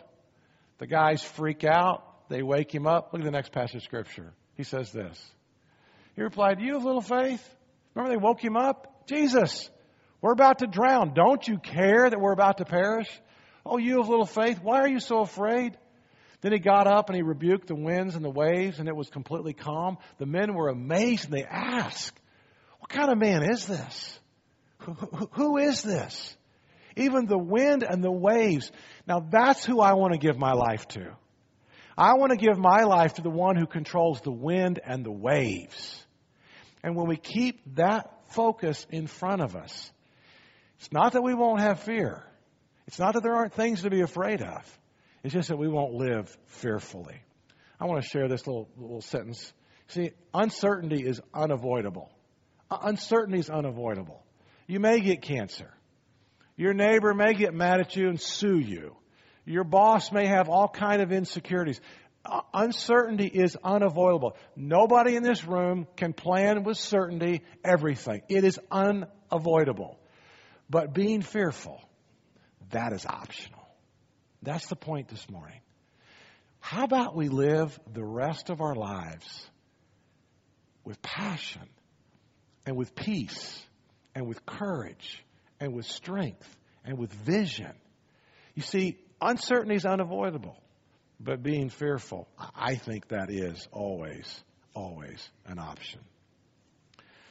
The 0.77 0.87
guys 0.87 1.21
freak 1.21 1.63
out. 1.63 2.03
They 2.29 2.43
wake 2.43 2.73
him 2.73 2.87
up. 2.87 3.11
Look 3.11 3.21
at 3.21 3.25
the 3.25 3.31
next 3.31 3.51
passage 3.51 3.77
of 3.77 3.83
scripture. 3.83 4.31
He 4.55 4.63
says 4.63 4.91
this. 4.91 5.19
He 6.15 6.21
replied, 6.21 6.61
You 6.61 6.73
have 6.73 6.83
little 6.83 7.01
faith? 7.01 7.43
Remember 7.93 8.11
they 8.11 8.21
woke 8.21 8.43
him 8.43 8.55
up? 8.55 9.07
Jesus, 9.07 9.69
we're 10.21 10.33
about 10.33 10.59
to 10.59 10.67
drown. 10.67 11.13
Don't 11.13 11.47
you 11.47 11.57
care 11.57 12.09
that 12.09 12.19
we're 12.19 12.33
about 12.33 12.57
to 12.57 12.65
perish? 12.65 13.09
Oh, 13.65 13.77
you 13.77 13.99
of 13.99 14.09
little 14.09 14.25
faith, 14.25 14.59
why 14.61 14.79
are 14.79 14.87
you 14.87 14.99
so 14.99 15.21
afraid? 15.21 15.77
Then 16.41 16.53
he 16.53 16.59
got 16.59 16.87
up 16.87 17.09
and 17.09 17.15
he 17.15 17.21
rebuked 17.21 17.67
the 17.67 17.75
winds 17.75 18.15
and 18.15 18.23
the 18.23 18.29
waves, 18.29 18.79
and 18.79 18.87
it 18.87 18.95
was 18.95 19.09
completely 19.09 19.53
calm. 19.53 19.97
The 20.17 20.25
men 20.25 20.53
were 20.53 20.69
amazed 20.69 21.25
and 21.25 21.33
they 21.33 21.43
asked, 21.43 22.17
What 22.79 22.89
kind 22.89 23.11
of 23.11 23.17
man 23.17 23.43
is 23.43 23.65
this? 23.65 24.19
Who, 24.79 24.93
who, 24.93 25.29
who 25.31 25.57
is 25.57 25.81
this? 25.81 26.37
Even 26.95 27.25
the 27.25 27.37
wind 27.37 27.83
and 27.83 28.03
the 28.03 28.11
waves. 28.11 28.71
Now 29.07 29.19
that's 29.19 29.65
who 29.65 29.81
I 29.81 29.93
want 29.93 30.13
to 30.13 30.19
give 30.19 30.37
my 30.37 30.53
life 30.53 30.87
to. 30.89 31.15
I 31.97 32.13
want 32.13 32.31
to 32.31 32.37
give 32.37 32.57
my 32.57 32.83
life 32.83 33.15
to 33.15 33.21
the 33.21 33.29
one 33.29 33.57
who 33.57 33.65
controls 33.65 34.21
the 34.21 34.31
wind 34.31 34.79
and 34.83 35.05
the 35.05 35.11
waves. 35.11 36.05
And 36.83 36.95
when 36.95 37.07
we 37.07 37.17
keep 37.17 37.75
that 37.75 38.11
focus 38.31 38.85
in 38.89 39.07
front 39.07 39.41
of 39.41 39.55
us, 39.55 39.91
it's 40.79 40.91
not 40.91 41.13
that 41.13 41.21
we 41.21 41.33
won't 41.33 41.61
have 41.61 41.81
fear. 41.81 42.23
It's 42.87 42.99
not 42.99 43.13
that 43.13 43.23
there 43.23 43.35
aren't 43.35 43.53
things 43.53 43.83
to 43.83 43.89
be 43.89 44.01
afraid 44.01 44.41
of. 44.41 44.79
It's 45.23 45.33
just 45.33 45.49
that 45.49 45.57
we 45.57 45.67
won't 45.67 45.93
live 45.93 46.35
fearfully. 46.47 47.21
I 47.79 47.85
want 47.85 48.01
to 48.01 48.07
share 48.07 48.27
this 48.27 48.47
little, 48.47 48.69
little 48.77 49.01
sentence. 49.01 49.53
See, 49.87 50.11
uncertainty 50.33 51.05
is 51.05 51.21
unavoidable. 51.33 52.09
Uh, 52.69 52.77
uncertainty 52.83 53.39
is 53.39 53.49
unavoidable. 53.49 54.23
You 54.67 54.79
may 54.79 55.01
get 55.01 55.21
cancer. 55.21 55.73
Your 56.55 56.73
neighbor 56.73 57.13
may 57.13 57.33
get 57.33 57.53
mad 57.53 57.79
at 57.79 57.95
you 57.95 58.09
and 58.09 58.19
sue 58.19 58.59
you. 58.59 58.95
Your 59.45 59.63
boss 59.63 60.11
may 60.11 60.27
have 60.27 60.49
all 60.49 60.67
kind 60.67 61.01
of 61.01 61.11
insecurities. 61.11 61.79
Uncertainty 62.53 63.27
is 63.27 63.57
unavoidable. 63.63 64.35
Nobody 64.55 65.15
in 65.15 65.23
this 65.23 65.45
room 65.45 65.87
can 65.95 66.13
plan 66.13 66.63
with 66.63 66.77
certainty 66.77 67.41
everything. 67.63 68.21
It 68.29 68.43
is 68.43 68.59
unavoidable. 68.69 69.97
But 70.69 70.93
being 70.93 71.21
fearful, 71.21 71.81
that 72.71 72.93
is 72.93 73.05
optional. 73.05 73.65
That's 74.43 74.67
the 74.67 74.75
point 74.75 75.07
this 75.07 75.29
morning. 75.29 75.59
How 76.59 76.83
about 76.83 77.15
we 77.15 77.29
live 77.29 77.77
the 77.91 78.03
rest 78.03 78.49
of 78.49 78.61
our 78.61 78.75
lives 78.75 79.49
with 80.83 81.01
passion 81.01 81.67
and 82.65 82.75
with 82.75 82.95
peace 82.95 83.61
and 84.13 84.27
with 84.27 84.45
courage 84.45 85.23
and 85.59 85.73
with 85.73 85.85
strength 85.85 86.55
and 86.83 86.97
with 86.97 87.13
vision? 87.13 87.71
You 88.55 88.61
see, 88.61 88.97
uncertainty 89.21 89.75
is 89.75 89.85
unavoidable, 89.85 90.61
but 91.19 91.43
being 91.43 91.69
fearful, 91.69 92.27
I 92.55 92.75
think 92.75 93.09
that 93.09 93.29
is 93.29 93.67
always, 93.71 94.41
always 94.73 95.29
an 95.45 95.59
option. 95.59 95.99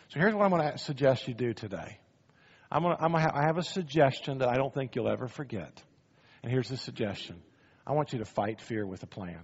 So 0.08 0.20
here's 0.20 0.34
what 0.34 0.44
I'm 0.44 0.50
going 0.50 0.72
to 0.72 0.78
suggest 0.78 1.28
you 1.28 1.34
do 1.34 1.52
today. 1.52 1.98
I'm 2.70 2.82
gonna, 2.82 2.96
I'm 3.00 3.12
gonna 3.12 3.22
have, 3.22 3.34
I 3.34 3.46
have 3.46 3.56
a 3.56 3.62
suggestion 3.62 4.38
that 4.38 4.48
I 4.48 4.56
don't 4.56 4.72
think 4.72 4.94
you'll 4.94 5.08
ever 5.08 5.26
forget. 5.26 5.82
And 6.42 6.52
here's 6.52 6.68
the 6.68 6.76
suggestion 6.76 7.40
I 7.86 7.92
want 7.92 8.12
you 8.12 8.18
to 8.18 8.26
fight 8.26 8.60
fear 8.60 8.86
with 8.86 9.02
a 9.02 9.06
plan. 9.06 9.40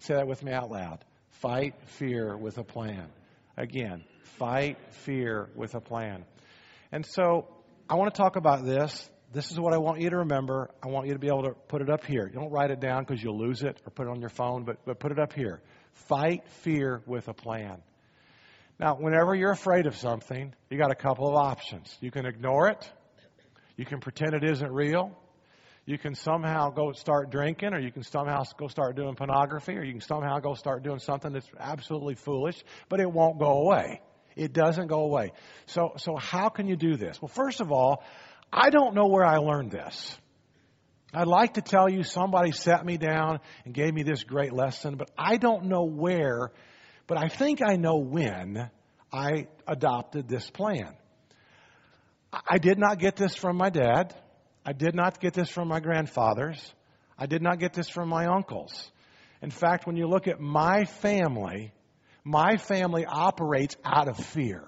Say 0.00 0.14
that 0.14 0.26
with 0.26 0.42
me 0.42 0.52
out 0.52 0.70
loud. 0.70 1.04
Fight 1.40 1.74
fear 1.86 2.36
with 2.36 2.58
a 2.58 2.64
plan. 2.64 3.08
Again, 3.56 4.04
fight 4.38 4.78
fear 4.90 5.48
with 5.54 5.74
a 5.74 5.80
plan. 5.80 6.24
And 6.92 7.04
so 7.04 7.48
I 7.88 7.94
want 7.94 8.14
to 8.14 8.18
talk 8.18 8.36
about 8.36 8.64
this. 8.64 9.10
This 9.30 9.50
is 9.50 9.60
what 9.60 9.74
I 9.74 9.78
want 9.78 10.00
you 10.00 10.08
to 10.08 10.18
remember. 10.18 10.70
I 10.82 10.88
want 10.88 11.06
you 11.06 11.12
to 11.12 11.18
be 11.18 11.26
able 11.26 11.42
to 11.42 11.50
put 11.50 11.82
it 11.82 11.90
up 11.90 12.04
here. 12.06 12.26
You 12.26 12.40
don't 12.40 12.50
write 12.50 12.70
it 12.70 12.80
down 12.80 13.04
because 13.04 13.22
you'll 13.22 13.38
lose 13.38 13.62
it 13.62 13.78
or 13.84 13.90
put 13.90 14.06
it 14.06 14.10
on 14.10 14.20
your 14.20 14.30
phone, 14.30 14.64
but, 14.64 14.78
but 14.86 14.98
put 14.98 15.12
it 15.12 15.18
up 15.18 15.34
here. 15.34 15.60
Fight 16.08 16.48
fear 16.62 17.02
with 17.06 17.28
a 17.28 17.34
plan. 17.34 17.82
Now, 18.80 18.94
whenever 18.94 19.34
you're 19.34 19.50
afraid 19.50 19.86
of 19.86 19.96
something, 19.96 20.54
you 20.70 20.78
got 20.78 20.90
a 20.90 20.94
couple 20.94 21.28
of 21.28 21.34
options. 21.34 21.94
You 22.00 22.10
can 22.10 22.24
ignore 22.24 22.68
it. 22.68 22.90
You 23.76 23.84
can 23.84 24.00
pretend 24.00 24.34
it 24.34 24.44
isn't 24.44 24.72
real. 24.72 25.14
You 25.84 25.98
can 25.98 26.14
somehow 26.14 26.70
go 26.70 26.92
start 26.92 27.30
drinking, 27.30 27.74
or 27.74 27.80
you 27.80 27.92
can 27.92 28.04
somehow 28.04 28.44
go 28.56 28.68
start 28.68 28.96
doing 28.96 29.14
pornography, 29.14 29.76
or 29.76 29.82
you 29.82 29.92
can 29.92 30.00
somehow 30.00 30.38
go 30.38 30.54
start 30.54 30.82
doing 30.82 31.00
something 31.00 31.32
that's 31.32 31.48
absolutely 31.58 32.14
foolish, 32.14 32.62
but 32.88 33.00
it 33.00 33.10
won't 33.10 33.38
go 33.38 33.62
away. 33.62 34.00
It 34.36 34.52
doesn't 34.52 34.86
go 34.86 35.00
away. 35.00 35.32
So, 35.66 35.94
so 35.96 36.16
how 36.16 36.48
can 36.48 36.68
you 36.68 36.76
do 36.76 36.96
this? 36.96 37.20
Well, 37.20 37.28
first 37.28 37.60
of 37.60 37.72
all, 37.72 38.04
I 38.52 38.70
don't 38.70 38.94
know 38.94 39.06
where 39.06 39.24
I 39.24 39.36
learned 39.36 39.70
this. 39.70 40.18
I'd 41.12 41.26
like 41.26 41.54
to 41.54 41.62
tell 41.62 41.88
you 41.88 42.02
somebody 42.02 42.52
sat 42.52 42.84
me 42.84 42.98
down 42.98 43.40
and 43.64 43.72
gave 43.72 43.94
me 43.94 44.02
this 44.02 44.24
great 44.24 44.52
lesson, 44.52 44.96
but 44.96 45.10
I 45.16 45.36
don't 45.36 45.66
know 45.66 45.84
where 45.84 46.52
but 47.08 47.16
I 47.16 47.28
think 47.28 47.60
I 47.62 47.76
know 47.76 47.96
when 47.96 48.70
I 49.10 49.48
adopted 49.66 50.28
this 50.28 50.48
plan. 50.50 50.94
I 52.32 52.58
did 52.58 52.78
not 52.78 52.98
get 52.98 53.16
this 53.16 53.34
from 53.34 53.56
my 53.56 53.70
dad. 53.70 54.14
I 54.64 54.74
did 54.74 54.94
not 54.94 55.18
get 55.18 55.32
this 55.32 55.48
from 55.48 55.68
my 55.68 55.80
grandfathers. 55.80 56.60
I 57.18 57.24
did 57.24 57.42
not 57.42 57.58
get 57.58 57.72
this 57.72 57.88
from 57.88 58.10
my 58.10 58.26
uncles. 58.26 58.92
In 59.40 59.50
fact, 59.50 59.86
when 59.86 59.96
you 59.96 60.06
look 60.06 60.28
at 60.28 60.38
my 60.38 60.84
family, 60.84 61.72
my 62.24 62.58
family 62.58 63.06
operates 63.06 63.76
out 63.82 64.08
of 64.08 64.18
fear. 64.18 64.62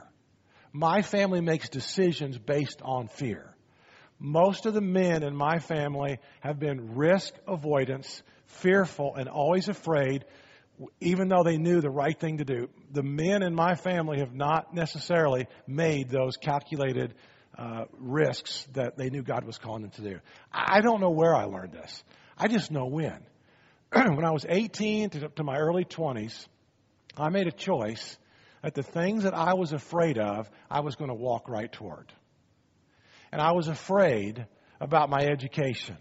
My 0.73 1.03
family 1.03 1.43
makes 1.43 1.69
decisions 1.69 2.39
based 2.39 2.81
on 2.83 3.09
fear. 3.09 3.55
Most 4.21 4.67
of 4.67 4.75
the 4.75 4.81
men 4.81 5.23
in 5.23 5.35
my 5.35 5.59
family 5.59 6.19
have 6.41 6.61
been 6.61 6.95
risk 6.95 7.33
avoidance, 7.49 8.23
fearful, 8.47 9.17
and 9.17 9.29
always 9.29 9.69
afraid 9.69 10.25
even 11.01 11.29
though 11.29 11.43
they 11.43 11.59
knew 11.59 11.81
the 11.81 11.91
right 11.91 12.19
thing 12.19 12.39
to 12.39 12.45
do, 12.45 12.69
the 12.91 13.03
men 13.03 13.43
in 13.43 13.55
my 13.55 13.75
family 13.75 14.21
have 14.21 14.35
not 14.35 14.75
necessarily 14.75 15.47
made 15.67 16.09
those 16.09 16.37
calculated 16.37 17.15
uh, 17.59 17.85
risks 17.99 18.67
that 18.73 18.97
they 18.97 19.11
knew 19.11 19.23
God 19.23 19.45
was 19.45 19.59
calling 19.59 19.83
them 19.83 19.91
to 19.93 20.03
do. 20.03 20.21
I 20.53 20.81
don't 20.81 21.01
know 21.01 21.11
where 21.11 21.35
I 21.35 21.45
learned 21.45 21.73
this. 21.73 22.03
I 22.39 22.49
just 22.49 22.71
know 22.71 22.87
when. 22.87 23.19
when 23.93 24.25
I 24.25 24.31
was 24.31 24.47
18 24.49 25.11
to, 25.11 25.29
to 25.29 25.45
my 25.45 25.59
early 25.59 25.85
20s, 25.85 26.47
I 27.17 27.29
made 27.29 27.47
a 27.47 27.53
choice 27.53 28.17
that 28.63 28.75
the 28.75 28.83
things 28.83 29.25
that 29.25 29.35
I 29.35 29.55
was 29.55 29.73
afraid 29.73 30.19
of, 30.19 30.49
I 30.71 30.81
was 30.81 30.97
going 30.97 31.09
to 31.09 31.15
walk 31.15 31.49
right 31.49 31.71
toward. 31.71 32.13
And 33.33 33.41
I 33.41 33.53
was 33.53 33.69
afraid 33.69 34.47
about 34.81 35.11
my 35.11 35.21
education. 35.21 35.97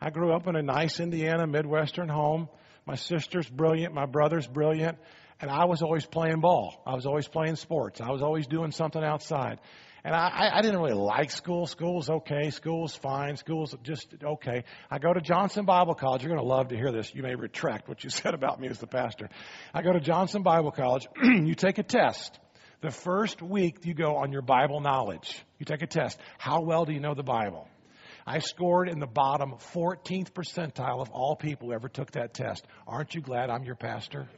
I 0.00 0.10
grew 0.10 0.32
up 0.32 0.46
in 0.46 0.56
a 0.56 0.62
nice 0.62 1.00
Indiana 1.00 1.46
Midwestern 1.46 2.08
home. 2.08 2.48
My 2.86 2.96
sister's 2.96 3.48
brilliant. 3.48 3.94
My 3.94 4.06
brother's 4.06 4.46
brilliant. 4.46 4.98
And 5.40 5.50
I 5.50 5.64
was 5.64 5.82
always 5.82 6.06
playing 6.06 6.40
ball. 6.40 6.82
I 6.86 6.94
was 6.94 7.06
always 7.06 7.28
playing 7.28 7.56
sports. 7.56 8.00
I 8.00 8.10
was 8.10 8.22
always 8.22 8.46
doing 8.46 8.70
something 8.70 9.02
outside. 9.02 9.58
And 10.04 10.14
I, 10.14 10.50
I 10.54 10.62
didn't 10.62 10.80
really 10.80 10.94
like 10.94 11.32
school. 11.32 11.66
School's 11.66 12.08
okay. 12.08 12.50
School's 12.50 12.94
fine. 12.94 13.36
School's 13.36 13.74
just 13.82 14.14
okay. 14.22 14.62
I 14.88 14.98
go 14.98 15.12
to 15.12 15.20
Johnson 15.20 15.64
Bible 15.64 15.94
College. 15.94 16.22
You're 16.22 16.32
going 16.32 16.46
to 16.46 16.48
love 16.48 16.68
to 16.68 16.76
hear 16.76 16.92
this. 16.92 17.12
You 17.12 17.22
may 17.22 17.34
retract 17.34 17.88
what 17.88 18.04
you 18.04 18.10
said 18.22 18.32
about 18.32 18.60
me 18.60 18.68
as 18.68 18.78
the 18.78 18.86
pastor. 18.86 19.28
I 19.74 19.82
go 19.82 19.92
to 19.92 20.00
Johnson 20.00 20.42
Bible 20.42 20.70
College. 20.70 21.08
you 21.22 21.56
take 21.56 21.78
a 21.78 21.82
test. 21.82 22.38
The 22.82 22.90
first 22.90 23.40
week 23.40 23.84
you 23.84 23.94
go 23.94 24.16
on 24.16 24.32
your 24.32 24.42
Bible 24.42 24.80
knowledge. 24.80 25.42
You 25.58 25.64
take 25.64 25.82
a 25.82 25.86
test. 25.86 26.18
How 26.38 26.60
well 26.60 26.84
do 26.84 26.92
you 26.92 27.00
know 27.00 27.14
the 27.14 27.22
Bible? 27.22 27.68
I 28.26 28.40
scored 28.40 28.88
in 28.88 28.98
the 28.98 29.06
bottom 29.06 29.54
14th 29.72 30.32
percentile 30.32 31.00
of 31.00 31.10
all 31.10 31.36
people 31.36 31.68
who 31.68 31.74
ever 31.74 31.88
took 31.88 32.10
that 32.12 32.34
test. 32.34 32.66
Aren't 32.86 33.14
you 33.14 33.20
glad 33.20 33.50
I'm 33.50 33.64
your 33.64 33.76
pastor? 33.76 34.28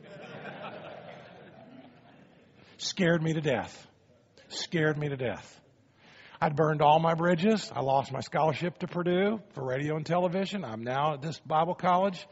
Scared 2.76 3.22
me 3.22 3.32
to 3.32 3.40
death. 3.40 3.86
Scared 4.48 4.96
me 4.98 5.08
to 5.08 5.16
death. 5.16 5.60
I'd 6.40 6.54
burned 6.54 6.80
all 6.80 7.00
my 7.00 7.14
bridges. 7.14 7.72
I 7.74 7.80
lost 7.80 8.12
my 8.12 8.20
scholarship 8.20 8.78
to 8.78 8.86
Purdue 8.86 9.40
for 9.54 9.64
radio 9.64 9.96
and 9.96 10.06
television. 10.06 10.64
I'm 10.64 10.84
now 10.84 11.14
at 11.14 11.22
this 11.22 11.40
Bible 11.40 11.74
college. 11.74 12.24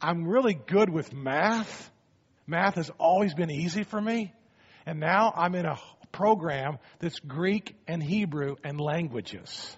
I'm 0.00 0.26
really 0.26 0.54
good 0.54 0.88
with 0.88 1.12
math. 1.12 1.90
Math 2.46 2.76
has 2.76 2.90
always 2.98 3.34
been 3.34 3.50
easy 3.50 3.82
for 3.82 4.00
me. 4.00 4.32
And 4.86 5.00
now 5.00 5.32
I'm 5.34 5.54
in 5.54 5.66
a 5.66 5.78
program 6.12 6.78
that's 6.98 7.18
Greek 7.20 7.74
and 7.88 8.02
Hebrew 8.02 8.56
and 8.62 8.80
languages. 8.80 9.76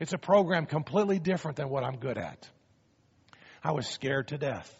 It's 0.00 0.12
a 0.12 0.18
program 0.18 0.66
completely 0.66 1.18
different 1.18 1.56
than 1.56 1.68
what 1.68 1.84
I'm 1.84 1.96
good 1.96 2.18
at. 2.18 2.48
I 3.62 3.72
was 3.72 3.86
scared 3.86 4.28
to 4.28 4.38
death. 4.38 4.72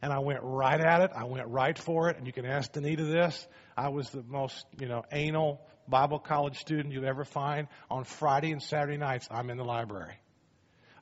And 0.00 0.12
I 0.12 0.18
went 0.18 0.40
right 0.42 0.80
at 0.80 1.00
it. 1.02 1.10
I 1.14 1.24
went 1.24 1.46
right 1.48 1.78
for 1.78 2.08
it. 2.08 2.16
And 2.16 2.26
you 2.26 2.32
can 2.32 2.44
ask 2.44 2.72
Danita 2.72 3.08
this. 3.10 3.46
I 3.76 3.88
was 3.90 4.10
the 4.10 4.22
most, 4.22 4.66
you 4.78 4.88
know, 4.88 5.04
anal 5.12 5.60
Bible 5.88 6.18
college 6.18 6.58
student 6.58 6.92
you'd 6.92 7.04
ever 7.04 7.24
find. 7.24 7.68
On 7.90 8.04
Friday 8.04 8.50
and 8.50 8.62
Saturday 8.62 8.96
nights, 8.96 9.28
I'm 9.30 9.48
in 9.50 9.58
the 9.58 9.64
library. 9.64 10.14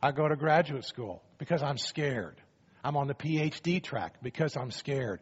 I 0.03 0.13
go 0.13 0.29
to 0.29 0.37
graduate 0.37 0.85
school 0.85 1.23
because 1.39 1.63
I'm 1.63 1.79
scared. 1.79 2.41
I'm 2.83 2.97
on 2.97 3.07
the 3.07 3.15
PhD 3.15 3.83
track 3.83 4.17
because 4.23 4.57
I'm 4.57 4.71
scared. 4.71 5.21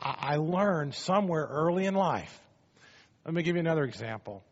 I, 0.00 0.36
learned 0.36 0.94
somewhere 0.94 1.46
early 1.50 1.84
in 1.84 1.94
life. 1.94 2.36
Let 3.24 3.34
me 3.34 3.42
give 3.42 3.56
you 3.56 3.60
another 3.60 3.84
example 3.84 4.42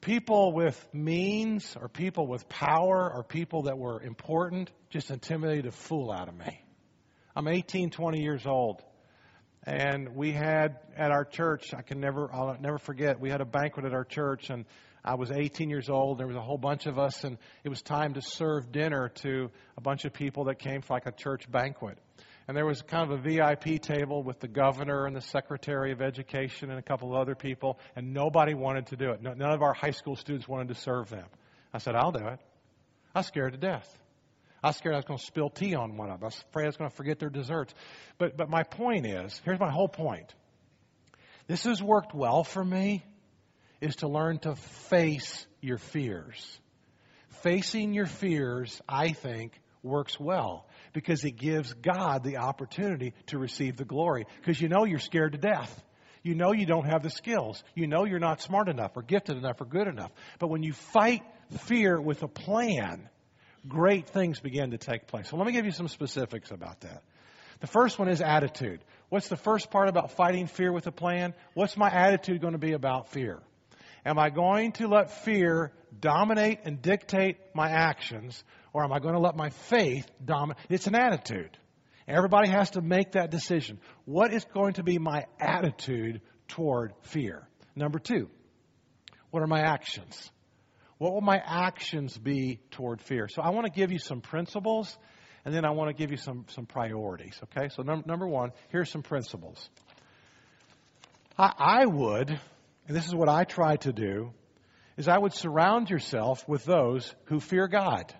people 0.00 0.52
with 0.52 0.88
means 0.92 1.76
or 1.80 1.88
people 1.88 2.28
with 2.28 2.48
power 2.48 3.10
or 3.12 3.24
people 3.24 3.62
that 3.62 3.76
were 3.76 4.00
important 4.00 4.70
just 4.90 5.10
intimidated 5.10 5.66
a 5.66 5.72
fool 5.72 6.12
out 6.12 6.28
of 6.28 6.36
me. 6.36 6.62
I'm 7.34 7.48
18, 7.48 7.90
20 7.90 8.22
years 8.22 8.46
old. 8.46 8.82
And 9.64 10.14
we 10.14 10.30
had 10.30 10.78
at 10.96 11.10
our 11.10 11.24
church, 11.24 11.74
I 11.76 11.82
can 11.82 11.98
never, 11.98 12.32
I'll 12.32 12.56
never 12.60 12.78
forget, 12.78 13.18
we 13.18 13.30
had 13.30 13.40
a 13.40 13.44
banquet 13.44 13.84
at 13.84 13.94
our 13.94 14.04
church 14.04 14.48
and 14.48 14.64
I 15.04 15.16
was 15.16 15.32
18 15.32 15.70
years 15.70 15.88
old. 15.88 16.18
There 16.18 16.26
was 16.28 16.36
a 16.36 16.40
whole 16.40 16.58
bunch 16.58 16.86
of 16.86 17.00
us 17.00 17.24
and 17.24 17.36
it 17.64 17.68
was 17.68 17.82
time 17.82 18.14
to 18.14 18.22
serve 18.22 18.70
dinner 18.70 19.08
to 19.22 19.50
a 19.76 19.80
bunch 19.80 20.04
of 20.04 20.12
people 20.12 20.44
that 20.44 20.60
came 20.60 20.82
for 20.82 20.94
like 20.94 21.06
a 21.06 21.12
church 21.12 21.50
banquet. 21.50 21.98
And 22.48 22.56
there 22.56 22.64
was 22.64 22.80
kind 22.82 23.10
of 23.10 23.18
a 23.18 23.22
VIP 23.22 23.82
table 23.82 24.22
with 24.22 24.38
the 24.38 24.46
governor 24.46 25.06
and 25.06 25.16
the 25.16 25.20
secretary 25.20 25.90
of 25.90 26.00
education 26.00 26.70
and 26.70 26.78
a 26.78 26.82
couple 26.82 27.12
of 27.12 27.20
other 27.20 27.34
people, 27.34 27.80
and 27.96 28.14
nobody 28.14 28.54
wanted 28.54 28.86
to 28.88 28.96
do 28.96 29.10
it. 29.10 29.20
None 29.20 29.42
of 29.42 29.62
our 29.62 29.74
high 29.74 29.90
school 29.90 30.14
students 30.14 30.46
wanted 30.46 30.68
to 30.68 30.74
serve 30.76 31.10
them. 31.10 31.26
I 31.74 31.78
said, 31.78 31.96
I'll 31.96 32.12
do 32.12 32.24
it. 32.26 32.38
I 33.14 33.20
was 33.20 33.26
scared 33.26 33.52
to 33.52 33.58
death. 33.58 33.88
I 34.62 34.68
was 34.68 34.76
scared 34.76 34.94
I 34.94 34.98
was 34.98 35.04
going 35.04 35.18
to 35.18 35.24
spill 35.24 35.50
tea 35.50 35.74
on 35.74 35.96
one 35.96 36.08
of 36.10 36.20
them. 36.20 36.24
I 36.24 36.26
was 36.26 36.44
afraid 36.50 36.64
I 36.64 36.68
was 36.68 36.76
going 36.76 36.90
to 36.90 36.96
forget 36.96 37.18
their 37.18 37.30
desserts. 37.30 37.74
But, 38.18 38.36
but 38.36 38.48
my 38.48 38.62
point 38.62 39.06
is 39.06 39.40
here's 39.44 39.60
my 39.60 39.70
whole 39.70 39.88
point. 39.88 40.32
This 41.48 41.64
has 41.64 41.82
worked 41.82 42.14
well 42.14 42.44
for 42.44 42.64
me, 42.64 43.04
is 43.80 43.96
to 43.96 44.08
learn 44.08 44.38
to 44.40 44.54
face 44.54 45.46
your 45.60 45.78
fears. 45.78 46.60
Facing 47.42 47.92
your 47.92 48.06
fears, 48.06 48.80
I 48.88 49.12
think, 49.12 49.60
works 49.82 50.18
well 50.18 50.66
because 50.96 51.26
it 51.26 51.32
gives 51.32 51.74
God 51.74 52.24
the 52.24 52.38
opportunity 52.38 53.12
to 53.26 53.36
receive 53.36 53.76
the 53.76 53.84
glory. 53.84 54.24
Because 54.40 54.58
you 54.58 54.70
know 54.70 54.86
you're 54.86 54.98
scared 54.98 55.32
to 55.32 55.38
death. 55.38 55.84
You 56.22 56.34
know 56.34 56.54
you 56.54 56.64
don't 56.64 56.86
have 56.86 57.02
the 57.02 57.10
skills. 57.10 57.62
You 57.74 57.86
know 57.86 58.06
you're 58.06 58.18
not 58.18 58.40
smart 58.40 58.70
enough 58.70 58.92
or 58.96 59.02
gifted 59.02 59.36
enough 59.36 59.60
or 59.60 59.66
good 59.66 59.88
enough. 59.88 60.10
But 60.38 60.48
when 60.48 60.62
you 60.62 60.72
fight 60.72 61.22
fear 61.64 62.00
with 62.00 62.22
a 62.22 62.28
plan, 62.28 63.10
great 63.68 64.08
things 64.08 64.40
begin 64.40 64.70
to 64.70 64.78
take 64.78 65.06
place. 65.06 65.28
So 65.28 65.36
let 65.36 65.46
me 65.46 65.52
give 65.52 65.66
you 65.66 65.70
some 65.70 65.88
specifics 65.88 66.50
about 66.50 66.80
that. 66.80 67.02
The 67.60 67.66
first 67.66 67.98
one 67.98 68.08
is 68.08 68.22
attitude. 68.22 68.80
What's 69.10 69.28
the 69.28 69.36
first 69.36 69.70
part 69.70 69.90
about 69.90 70.12
fighting 70.12 70.46
fear 70.46 70.72
with 70.72 70.86
a 70.86 70.92
plan? 70.92 71.34
What's 71.52 71.76
my 71.76 71.90
attitude 71.90 72.40
going 72.40 72.54
to 72.54 72.58
be 72.58 72.72
about 72.72 73.12
fear? 73.12 73.42
Am 74.06 74.20
I 74.20 74.30
going 74.30 74.70
to 74.72 74.86
let 74.86 75.24
fear 75.24 75.72
dominate 75.98 76.60
and 76.64 76.80
dictate 76.80 77.38
my 77.54 77.70
actions, 77.70 78.44
or 78.72 78.84
am 78.84 78.92
I 78.92 79.00
going 79.00 79.14
to 79.14 79.20
let 79.20 79.34
my 79.34 79.50
faith 79.50 80.06
dominate? 80.24 80.58
It's 80.70 80.86
an 80.86 80.94
attitude. 80.94 81.58
Everybody 82.06 82.48
has 82.48 82.70
to 82.70 82.80
make 82.80 83.12
that 83.12 83.32
decision. 83.32 83.80
What 84.04 84.32
is 84.32 84.44
going 84.44 84.74
to 84.74 84.84
be 84.84 84.98
my 84.98 85.24
attitude 85.40 86.20
toward 86.46 86.92
fear? 87.02 87.48
Number 87.74 87.98
two, 87.98 88.30
what 89.32 89.42
are 89.42 89.48
my 89.48 89.62
actions? 89.62 90.30
What 90.98 91.12
will 91.12 91.20
my 91.20 91.42
actions 91.44 92.16
be 92.16 92.60
toward 92.70 93.02
fear? 93.02 93.26
So 93.28 93.42
I 93.42 93.50
want 93.50 93.66
to 93.66 93.72
give 93.72 93.90
you 93.90 93.98
some 93.98 94.20
principles, 94.20 94.96
and 95.44 95.52
then 95.52 95.64
I 95.64 95.72
want 95.72 95.90
to 95.90 96.00
give 96.00 96.12
you 96.12 96.16
some, 96.16 96.46
some 96.50 96.66
priorities. 96.66 97.40
Okay? 97.42 97.70
So 97.74 97.82
num- 97.82 98.04
number 98.06 98.28
one, 98.28 98.52
here's 98.68 98.88
some 98.88 99.02
principles. 99.02 99.68
I, 101.36 101.52
I 101.58 101.86
would, 101.86 102.38
and 102.86 102.96
this 102.96 103.06
is 103.06 103.14
what 103.14 103.28
I 103.28 103.44
try 103.44 103.76
to 103.76 103.92
do, 103.92 104.32
is 104.96 105.08
I 105.08 105.18
would 105.18 105.34
surround 105.34 105.90
yourself 105.90 106.48
with 106.48 106.64
those 106.64 107.14
who 107.24 107.40
fear 107.40 107.68
God. 107.68 108.12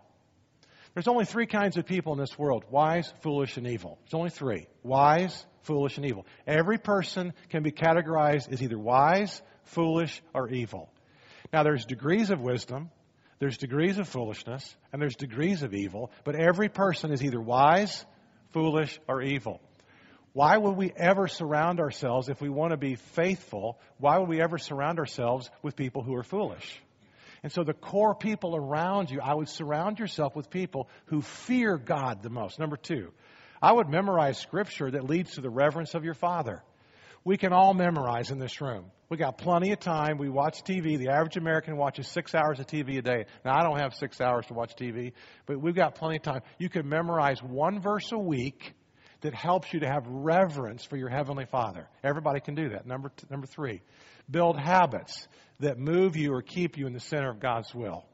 There's 0.94 1.08
only 1.08 1.24
three 1.24 1.46
kinds 1.46 1.76
of 1.76 1.86
people 1.86 2.14
in 2.14 2.18
this 2.18 2.38
world 2.38 2.64
wise, 2.70 3.12
foolish, 3.20 3.56
and 3.58 3.66
evil. 3.66 3.98
There's 4.02 4.14
only 4.14 4.30
three 4.30 4.66
wise, 4.82 5.44
foolish, 5.62 5.98
and 5.98 6.06
evil. 6.06 6.26
Every 6.46 6.78
person 6.78 7.32
can 7.50 7.62
be 7.62 7.70
categorized 7.70 8.50
as 8.52 8.62
either 8.62 8.78
wise, 8.78 9.42
foolish, 9.64 10.22
or 10.32 10.48
evil. 10.48 10.90
Now, 11.52 11.62
there's 11.62 11.84
degrees 11.84 12.30
of 12.30 12.40
wisdom, 12.40 12.90
there's 13.38 13.58
degrees 13.58 13.98
of 13.98 14.08
foolishness, 14.08 14.74
and 14.92 15.00
there's 15.00 15.16
degrees 15.16 15.62
of 15.62 15.74
evil, 15.74 16.10
but 16.24 16.34
every 16.34 16.68
person 16.68 17.12
is 17.12 17.22
either 17.22 17.40
wise, 17.40 18.04
foolish, 18.52 18.98
or 19.06 19.22
evil. 19.22 19.60
Why 20.36 20.54
would 20.54 20.76
we 20.76 20.92
ever 20.94 21.28
surround 21.28 21.80
ourselves, 21.80 22.28
if 22.28 22.42
we 22.42 22.50
want 22.50 22.72
to 22.72 22.76
be 22.76 22.96
faithful, 22.96 23.80
why 23.96 24.18
would 24.18 24.28
we 24.28 24.42
ever 24.42 24.58
surround 24.58 24.98
ourselves 24.98 25.48
with 25.62 25.76
people 25.76 26.02
who 26.02 26.14
are 26.14 26.22
foolish? 26.22 26.78
And 27.42 27.50
so 27.50 27.64
the 27.64 27.72
core 27.72 28.14
people 28.14 28.54
around 28.54 29.10
you, 29.10 29.18
I 29.22 29.32
would 29.32 29.48
surround 29.48 29.98
yourself 29.98 30.36
with 30.36 30.50
people 30.50 30.90
who 31.06 31.22
fear 31.22 31.78
God 31.78 32.22
the 32.22 32.28
most. 32.28 32.58
Number 32.58 32.76
two, 32.76 33.12
I 33.62 33.72
would 33.72 33.88
memorize 33.88 34.36
scripture 34.36 34.90
that 34.90 35.08
leads 35.08 35.36
to 35.36 35.40
the 35.40 35.48
reverence 35.48 35.94
of 35.94 36.04
your 36.04 36.12
Father. 36.12 36.62
We 37.24 37.38
can 37.38 37.54
all 37.54 37.72
memorize 37.72 38.30
in 38.30 38.38
this 38.38 38.60
room. 38.60 38.90
We 39.08 39.16
got 39.16 39.38
plenty 39.38 39.72
of 39.72 39.80
time. 39.80 40.18
We 40.18 40.28
watch 40.28 40.62
TV. 40.64 40.98
The 40.98 41.12
average 41.12 41.38
American 41.38 41.78
watches 41.78 42.08
six 42.08 42.34
hours 42.34 42.60
of 42.60 42.66
TV 42.66 42.98
a 42.98 43.02
day. 43.02 43.24
Now, 43.42 43.58
I 43.58 43.62
don't 43.62 43.80
have 43.80 43.94
six 43.94 44.20
hours 44.20 44.44
to 44.48 44.52
watch 44.52 44.74
TV, 44.76 45.12
but 45.46 45.62
we've 45.62 45.74
got 45.74 45.94
plenty 45.94 46.16
of 46.16 46.22
time. 46.24 46.42
You 46.58 46.68
can 46.68 46.86
memorize 46.86 47.42
one 47.42 47.80
verse 47.80 48.12
a 48.12 48.18
week 48.18 48.74
that 49.22 49.34
helps 49.34 49.72
you 49.72 49.80
to 49.80 49.86
have 49.86 50.06
reverence 50.06 50.84
for 50.84 50.96
your 50.96 51.08
Heavenly 51.08 51.46
Father. 51.46 51.88
Everybody 52.04 52.40
can 52.40 52.54
do 52.54 52.70
that. 52.70 52.86
Number, 52.86 53.10
t- 53.16 53.26
number 53.30 53.46
three, 53.46 53.82
build 54.30 54.58
habits 54.58 55.26
that 55.60 55.78
move 55.78 56.16
you 56.16 56.32
or 56.32 56.42
keep 56.42 56.76
you 56.76 56.86
in 56.86 56.92
the 56.92 57.00
center 57.00 57.30
of 57.30 57.40
God's 57.40 57.74
will. 57.74 58.04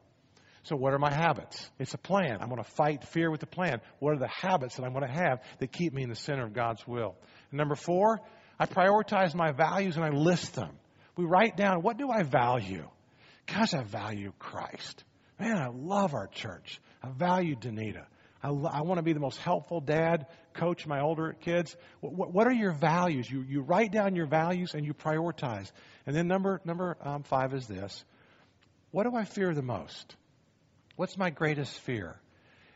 So, 0.63 0.77
what 0.77 0.93
are 0.93 0.99
my 0.99 1.13
habits? 1.13 1.69
It's 1.77 1.93
a 1.93 1.97
plan. 1.97 2.37
I'm 2.39 2.47
going 2.47 2.63
to 2.63 2.69
fight 2.71 3.03
fear 3.03 3.29
with 3.29 3.43
a 3.43 3.47
plan. 3.47 3.81
What 3.99 4.13
are 4.13 4.19
the 4.19 4.29
habits 4.29 4.77
that 4.77 4.85
I'm 4.85 4.93
going 4.93 5.05
to 5.05 5.13
have 5.13 5.41
that 5.59 5.73
keep 5.73 5.93
me 5.93 6.03
in 6.03 6.09
the 6.09 6.15
center 6.15 6.45
of 6.45 6.53
God's 6.53 6.85
will? 6.87 7.15
And 7.51 7.57
number 7.57 7.75
four, 7.75 8.21
I 8.57 8.65
prioritize 8.65 9.35
my 9.35 9.51
values 9.51 9.97
and 9.97 10.05
I 10.05 10.09
list 10.09 10.55
them. 10.55 10.71
We 11.17 11.25
write 11.25 11.57
down 11.57 11.81
what 11.81 11.97
do 11.97 12.09
I 12.09 12.23
value? 12.23 12.87
Gosh, 13.45 13.73
I 13.73 13.83
value 13.83 14.31
Christ. 14.39 15.03
Man, 15.37 15.57
I 15.57 15.67
love 15.67 16.13
our 16.13 16.27
church. 16.27 16.79
I 17.03 17.09
value 17.09 17.55
Danita. 17.55 18.05
I, 18.43 18.49
I 18.49 18.81
want 18.81 18.97
to 18.97 19.03
be 19.03 19.13
the 19.13 19.21
most 19.21 19.39
helpful 19.39 19.79
dad, 19.79 20.27
coach 20.53 20.85
my 20.85 20.99
older 20.99 21.33
kids. 21.39 21.75
What, 22.01 22.33
what, 22.33 22.45
are 22.45 22.53
your 22.53 22.73
values? 22.73 23.29
You, 23.29 23.41
you 23.41 23.61
write 23.61 23.91
down 23.91 24.15
your 24.15 24.27
values 24.27 24.73
and 24.73 24.85
you 24.85 24.93
prioritize. 24.93 25.71
And 26.05 26.15
then 26.15 26.27
number, 26.27 26.59
number 26.65 26.97
um, 27.01 27.23
five 27.23 27.53
is 27.53 27.67
this. 27.67 28.03
What 28.91 29.03
do 29.03 29.15
I 29.15 29.23
fear 29.23 29.53
the 29.53 29.61
most? 29.61 30.15
What's 30.97 31.17
my 31.17 31.29
greatest 31.29 31.79
fear? 31.79 32.19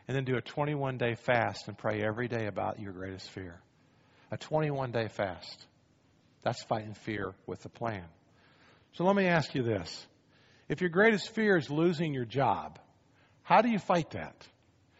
And 0.08 0.16
then 0.16 0.24
do 0.24 0.36
a 0.36 0.40
21 0.40 0.96
day 0.96 1.14
fast 1.14 1.68
and 1.68 1.76
pray 1.76 2.02
every 2.02 2.28
day 2.28 2.46
about 2.46 2.80
your 2.80 2.92
greatest 2.92 3.30
fear. 3.30 3.60
A 4.30 4.38
21 4.38 4.90
day 4.90 5.08
fast. 5.08 5.66
That's 6.42 6.62
fighting 6.64 6.94
fear 6.94 7.34
with 7.46 7.64
a 7.66 7.68
plan. 7.68 8.04
So 8.94 9.04
let 9.04 9.14
me 9.14 9.26
ask 9.26 9.54
you 9.54 9.62
this. 9.62 10.06
If 10.68 10.80
your 10.80 10.90
greatest 10.90 11.34
fear 11.34 11.56
is 11.56 11.70
losing 11.70 12.14
your 12.14 12.24
job, 12.24 12.78
how 13.42 13.60
do 13.60 13.68
you 13.68 13.78
fight 13.78 14.10
that? 14.10 14.34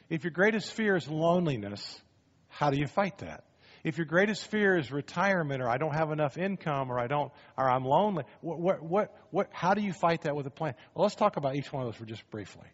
If 0.09 0.25
your 0.25 0.31
greatest 0.31 0.73
fear 0.73 0.97
is 0.97 1.09
loneliness, 1.09 2.01
how 2.49 2.71
do 2.71 2.79
you 2.79 2.87
fight 2.87 3.18
that? 3.18 3.44
If 3.85 3.97
your 3.97 4.07
greatest 4.07 4.47
fear 4.49 4.77
is 4.77 4.90
retirement 4.90 5.62
or 5.62 5.68
I 5.68 5.79
don't 5.79 5.94
have 5.94 6.11
enough 6.11 6.37
income 6.37 6.90
or 6.90 6.99
I 6.99 7.07
don't 7.07 7.33
or 7.57 7.71
I'm 7.71 7.85
lonely, 7.85 8.25
what 8.40 8.59
what 8.59 8.83
what, 8.83 9.14
what 9.31 9.49
how 9.53 9.75
do 9.75 9.83
you 9.83 9.92
fight 9.92 10.23
that 10.23 10.35
with 10.35 10.47
a 10.47 10.51
plan? 10.51 10.75
Well, 10.94 11.05
let's 11.05 11.14
talk 11.14 11.37
about 11.37 11.55
each 11.55 11.73
one 11.73 11.83
of 11.83 11.88
those 11.88 11.97
for 11.97 12.05
just 12.05 12.29
briefly. 12.31 12.66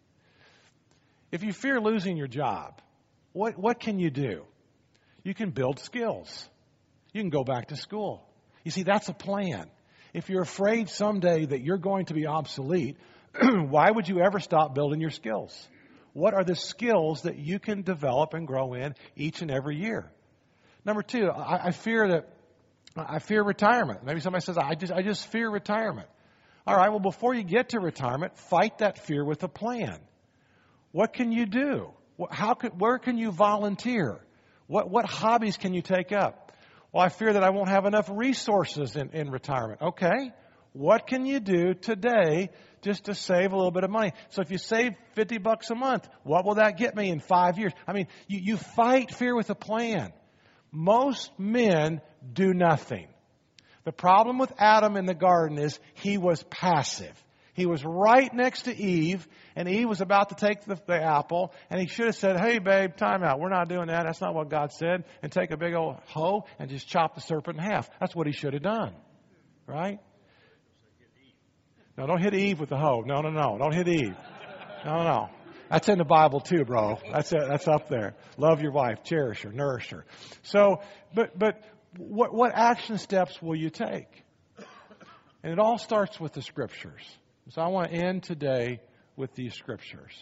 If 1.30 1.42
you 1.42 1.52
fear 1.52 1.80
losing 1.80 2.16
your 2.16 2.28
job, 2.28 2.80
what 3.32 3.58
what 3.58 3.80
can 3.80 3.98
you 3.98 4.10
do? 4.10 4.44
You 5.24 5.34
can 5.34 5.50
build 5.50 5.78
skills. 5.78 6.48
You 7.12 7.20
can 7.20 7.30
go 7.30 7.44
back 7.44 7.68
to 7.68 7.76
school. 7.76 8.26
You 8.64 8.70
see, 8.70 8.82
that's 8.82 9.08
a 9.08 9.14
plan. 9.14 9.66
If 10.14 10.30
you're 10.30 10.42
afraid 10.42 10.88
someday 10.88 11.44
that 11.44 11.60
you're 11.60 11.78
going 11.78 12.06
to 12.06 12.14
be 12.14 12.26
obsolete, 12.26 12.96
why 13.40 13.90
would 13.90 14.08
you 14.08 14.20
ever 14.20 14.40
stop 14.40 14.74
building 14.74 15.00
your 15.00 15.10
skills? 15.10 15.68
What 16.14 16.32
are 16.32 16.44
the 16.44 16.56
skills 16.56 17.22
that 17.22 17.36
you 17.36 17.58
can 17.58 17.82
develop 17.82 18.32
and 18.32 18.46
grow 18.46 18.72
in 18.72 18.94
each 19.16 19.42
and 19.42 19.50
every 19.50 19.76
year? 19.76 20.10
Number 20.86 21.02
two, 21.02 21.28
I, 21.28 21.66
I 21.66 21.70
fear 21.72 22.08
that 22.08 22.30
I 22.96 23.18
fear 23.18 23.42
retirement. 23.42 24.04
Maybe 24.04 24.20
somebody 24.20 24.44
says, 24.44 24.56
I 24.56 24.76
just, 24.76 24.92
I 24.92 25.02
just 25.02 25.26
fear 25.26 25.50
retirement. 25.50 26.08
All 26.66 26.76
right, 26.76 26.88
well, 26.88 27.00
before 27.00 27.34
you 27.34 27.42
get 27.42 27.70
to 27.70 27.80
retirement, 27.80 28.38
fight 28.38 28.78
that 28.78 29.04
fear 29.06 29.24
with 29.24 29.42
a 29.42 29.48
plan. 29.48 29.98
What 30.92 31.12
can 31.12 31.32
you 31.32 31.46
do? 31.46 31.90
How 32.30 32.54
could, 32.54 32.80
where 32.80 32.98
can 32.98 33.18
you 33.18 33.32
volunteer? 33.32 34.20
What, 34.68 34.88
what 34.88 35.04
hobbies 35.04 35.56
can 35.56 35.74
you 35.74 35.82
take 35.82 36.12
up? 36.12 36.52
Well, 36.92 37.04
I 37.04 37.08
fear 37.08 37.32
that 37.32 37.42
I 37.42 37.50
won't 37.50 37.68
have 37.68 37.86
enough 37.86 38.08
resources 38.08 38.94
in, 38.94 39.10
in 39.10 39.30
retirement. 39.30 39.82
Okay. 39.82 40.30
What 40.74 41.06
can 41.06 41.24
you 41.24 41.38
do 41.38 41.72
today 41.72 42.50
just 42.82 43.04
to 43.04 43.14
save 43.14 43.52
a 43.52 43.56
little 43.56 43.70
bit 43.70 43.84
of 43.84 43.90
money? 43.90 44.12
So 44.30 44.42
if 44.42 44.50
you 44.50 44.58
save 44.58 44.94
50 45.14 45.38
bucks 45.38 45.70
a 45.70 45.76
month, 45.76 46.08
what 46.24 46.44
will 46.44 46.56
that 46.56 46.76
get 46.76 46.96
me 46.96 47.10
in 47.10 47.20
five 47.20 47.58
years? 47.58 47.72
I 47.86 47.92
mean, 47.92 48.08
you, 48.26 48.40
you 48.42 48.56
fight 48.56 49.14
fear 49.14 49.36
with 49.36 49.50
a 49.50 49.54
plan. 49.54 50.12
Most 50.72 51.30
men 51.38 52.00
do 52.32 52.52
nothing. 52.52 53.06
The 53.84 53.92
problem 53.92 54.38
with 54.38 54.52
Adam 54.58 54.96
in 54.96 55.06
the 55.06 55.14
garden 55.14 55.58
is 55.58 55.78
he 55.94 56.18
was 56.18 56.42
passive. 56.50 57.14
He 57.52 57.66
was 57.66 57.84
right 57.84 58.34
next 58.34 58.62
to 58.62 58.76
Eve, 58.76 59.28
and 59.54 59.68
Eve 59.68 59.88
was 59.88 60.00
about 60.00 60.30
to 60.30 60.34
take 60.34 60.64
the, 60.64 60.76
the, 60.86 61.00
apple, 61.00 61.52
and 61.70 61.80
he 61.80 61.86
should 61.86 62.06
have 62.06 62.16
said, 62.16 62.40
Hey, 62.40 62.58
babe, 62.58 62.96
time 62.96 63.22
out. 63.22 63.38
We're 63.38 63.50
not 63.50 63.68
doing 63.68 63.86
that. 63.86 64.06
That's 64.06 64.20
not 64.20 64.34
what 64.34 64.50
God 64.50 64.72
said. 64.72 65.04
And 65.22 65.30
take 65.30 65.52
a 65.52 65.56
big 65.56 65.74
old 65.74 65.98
hoe 66.06 66.46
and 66.58 66.68
just 66.68 66.88
chop 66.88 67.14
the 67.14 67.20
serpent 67.20 67.58
in 67.58 67.62
half. 67.62 67.88
That's 68.00 68.16
what 68.16 68.26
he 68.26 68.32
should 68.32 68.54
have 68.54 68.62
done. 68.64 68.92
Right? 69.68 70.00
No, 71.96 72.06
don't 72.06 72.20
hit 72.20 72.34
Eve 72.34 72.60
with 72.60 72.70
the 72.70 72.76
hoe. 72.76 73.02
No, 73.06 73.20
no, 73.20 73.30
no. 73.30 73.56
Don't 73.58 73.74
hit 73.74 73.88
Eve. 73.88 74.16
No, 74.84 75.02
no. 75.02 75.28
That's 75.70 75.88
in 75.88 75.98
the 75.98 76.04
Bible 76.04 76.40
too, 76.40 76.64
bro. 76.64 76.98
That's 77.12 77.32
it. 77.32 77.42
That's 77.48 77.66
up 77.68 77.88
there. 77.88 78.14
Love 78.36 78.60
your 78.60 78.72
wife, 78.72 79.02
cherish 79.04 79.42
her, 79.42 79.52
nourish 79.52 79.90
her. 79.90 80.04
So, 80.42 80.82
but, 81.14 81.38
but 81.38 81.62
what, 81.96 82.34
what 82.34 82.52
action 82.54 82.98
steps 82.98 83.40
will 83.40 83.56
you 83.56 83.70
take? 83.70 84.24
And 85.42 85.52
it 85.52 85.58
all 85.58 85.78
starts 85.78 86.18
with 86.18 86.32
the 86.32 86.42
scriptures. 86.42 87.02
So 87.50 87.60
I 87.60 87.68
want 87.68 87.90
to 87.90 87.96
end 87.96 88.22
today 88.22 88.80
with 89.16 89.34
these 89.34 89.54
scriptures 89.54 90.12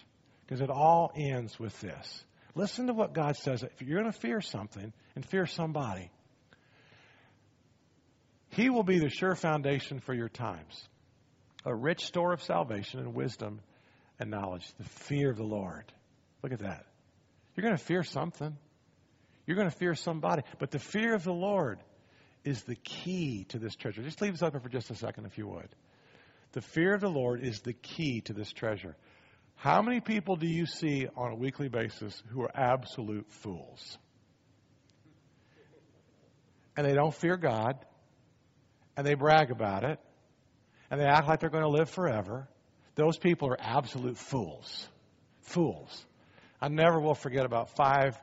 because 0.45 0.61
it 0.61 0.71
all 0.71 1.13
ends 1.17 1.59
with 1.59 1.79
this. 1.81 2.25
Listen 2.55 2.89
to 2.89 2.93
what 2.93 3.15
God 3.15 3.37
says. 3.37 3.63
If 3.63 3.81
you're 3.81 4.01
going 4.01 4.13
to 4.13 4.19
fear 4.19 4.41
something 4.41 4.93
and 5.15 5.25
fear 5.25 5.47
somebody, 5.47 6.11
He 8.51 8.69
will 8.69 8.83
be 8.83 8.99
the 8.99 9.09
sure 9.09 9.35
foundation 9.35 10.01
for 10.01 10.13
your 10.13 10.29
times, 10.29 10.89
a 11.65 11.75
rich 11.75 12.05
store 12.05 12.33
of 12.33 12.43
salvation 12.43 13.01
and 13.01 13.15
wisdom 13.15 13.61
and 14.19 14.31
knowledge. 14.31 14.67
The 14.79 14.85
fear 14.85 15.31
of 15.31 15.37
the 15.37 15.45
Lord. 15.45 15.85
Look 16.43 16.53
at 16.53 16.61
that. 16.61 16.87
You're 17.55 17.65
going 17.65 17.77
to 17.77 17.85
fear 17.85 18.03
something. 18.03 18.57
You're 19.47 19.57
going 19.57 19.71
to 19.71 19.77
fear 19.77 19.95
somebody. 19.95 20.43
But 20.59 20.71
the 20.71 20.79
fear 20.79 21.15
of 21.15 21.25
the 21.25 21.33
Lord 21.33 21.81
is 22.45 22.63
the 22.63 22.77
key 22.77 23.45
to 23.51 23.59
this 23.59 23.75
treasure. 23.77 24.03
Just 24.03 24.21
leave 24.21 24.33
this 24.33 24.43
open 24.43 24.61
for 24.61 24.69
just 24.69 24.91
a 24.91 24.97
second, 24.97 25.27
if 25.27 25.39
you 25.39 25.47
would. 25.47 25.69
The 26.53 26.61
fear 26.61 26.95
of 26.95 27.01
the 27.01 27.09
Lord 27.09 27.43
is 27.43 27.61
the 27.61 27.73
key 27.73 28.21
to 28.23 28.33
this 28.33 28.53
treasure. 28.53 28.97
How 29.57 29.81
many 29.81 30.01
people 30.01 30.37
do 30.37 30.47
you 30.47 30.67
see 30.67 31.07
on 31.17 31.33
a 31.33 31.37
weekly 31.37 31.69
basis 31.69 32.21
who 32.31 32.43
are 32.43 32.51
absolute 32.55 33.31
fools? 33.31 33.97
And 36.77 36.87
they 36.87 36.95
don't 36.95 37.15
fear 37.15 37.37
God, 37.37 37.77
and 38.97 39.07
they 39.07 39.15
brag 39.15 39.51
about 39.51 39.85
it, 39.85 40.01
and 40.93 41.01
they 41.01 41.07
act 41.07 41.27
like 41.27 41.41
they're 41.41 41.51
going 41.51 41.65
to 41.65 41.71
live 41.71 41.89
forever. 41.89 42.47
Those 42.95 43.17
people 43.17 43.49
are 43.49 43.57
absolute 43.59 44.19
fools. 44.19 44.87
Fools. 45.41 46.05
I 46.61 46.69
never 46.69 47.01
will 47.01 47.15
forget 47.15 47.47
about 47.47 47.75
five 47.75 48.17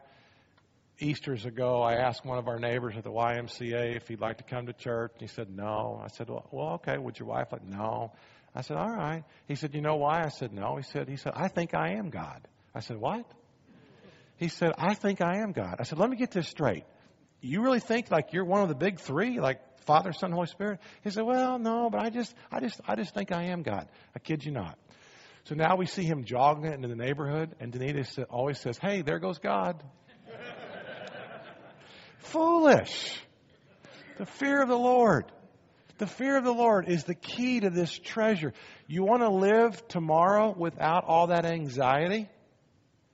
Easter's 1.02 1.46
ago, 1.46 1.82
I 1.82 1.94
asked 1.94 2.26
one 2.26 2.38
of 2.38 2.48
our 2.48 2.60
neighbors 2.60 2.96
at 2.98 3.04
the 3.04 3.12
YMCA 3.12 3.96
if 3.96 4.08
he'd 4.10 4.20
like 4.20 4.38
to 4.38 4.44
come 4.44 4.66
to 4.66 4.74
church. 4.74 5.14
He 5.20 5.28
said, 5.28 5.50
no. 5.50 6.02
I 6.04 6.10
said, 6.10 6.30
well, 6.30 6.46
well, 6.52 6.68
okay. 6.74 6.98
Would 6.98 7.18
your 7.18 7.30
wife 7.30 7.48
like, 7.54 7.66
no. 7.66 8.12
I 8.54 8.62
said, 8.62 8.76
all 8.76 8.92
right. 8.92 9.24
He 9.48 9.56
said, 9.56 9.74
you 9.74 9.82
know 9.82 9.96
why? 9.96 10.24
I 10.24 10.28
said, 10.28 10.52
no. 10.52 10.76
He 10.76 10.84
said, 10.84 11.08
he 11.08 11.16
said, 11.16 11.34
I 11.36 11.48
think 11.48 11.74
I 11.74 11.94
am 11.94 12.10
God. 12.10 12.46
I 12.76 12.82
said, 12.82 12.98
what? 12.98 13.26
He 14.36 14.50
said, 14.50 14.74
I 14.78 14.94
think 14.94 15.22
I 15.22 15.38
am 15.38 15.54
God. 15.54 15.78
I 15.80 15.84
said, 15.84 16.00
let 16.00 16.10
me 16.10 16.18
get 16.18 16.32
this 16.32 16.50
straight. 16.50 16.84
You 17.40 17.62
really 17.62 17.80
think 17.80 18.12
like 18.12 18.34
you're 18.34 18.46
one 18.46 18.62
of 18.62 18.68
the 18.68 18.76
big 18.76 19.00
three, 19.00 19.40
like 19.40 19.62
Father, 19.86 20.14
Son, 20.14 20.32
Holy 20.32 20.48
Spirit? 20.48 20.80
He 21.04 21.10
said, 21.10 21.24
well, 21.24 21.60
no, 21.60 21.90
but 21.90 22.02
I 22.02 22.10
just, 22.10 22.34
I 22.52 22.60
just, 22.60 22.80
I 22.88 22.96
just 22.96 23.14
think 23.14 23.32
I 23.32 23.46
am 23.46 23.64
God. 23.64 23.88
I 24.16 24.20
kid 24.20 24.44
you 24.44 24.52
not. 24.52 24.78
So 25.46 25.56
now 25.56 25.78
we 25.78 25.86
see 25.86 26.04
him 26.04 26.26
jogging 26.26 26.72
into 26.72 26.88
the 26.88 26.96
neighborhood, 26.96 27.56
and 27.60 27.74
Danita 27.74 28.26
always 28.30 28.60
says, 28.60 28.78
hey, 28.78 29.02
there 29.02 29.20
goes 29.20 29.40
God. 29.40 29.82
Foolish. 32.20 33.20
The 34.18 34.26
fear 34.26 34.62
of 34.62 34.70
the 34.70 34.78
Lord. 34.78 35.26
The 35.98 36.08
fear 36.08 36.38
of 36.38 36.44
the 36.44 36.54
Lord 36.54 36.88
is 36.88 37.04
the 37.04 37.16
key 37.16 37.60
to 37.62 37.70
this 37.70 37.98
treasure. 37.98 38.54
You 38.88 39.04
want 39.04 39.22
to 39.22 39.30
live 39.30 39.86
tomorrow 39.88 40.54
without 40.58 41.04
all 41.06 41.28
that 41.28 41.46
anxiety? 41.46 42.30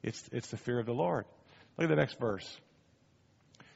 It's, 0.03 0.23
it's 0.31 0.47
the 0.49 0.57
fear 0.57 0.79
of 0.79 0.85
the 0.85 0.93
Lord. 0.93 1.25
Look 1.77 1.85
at 1.85 1.89
the 1.89 1.95
next 1.95 2.19
verse. 2.19 2.47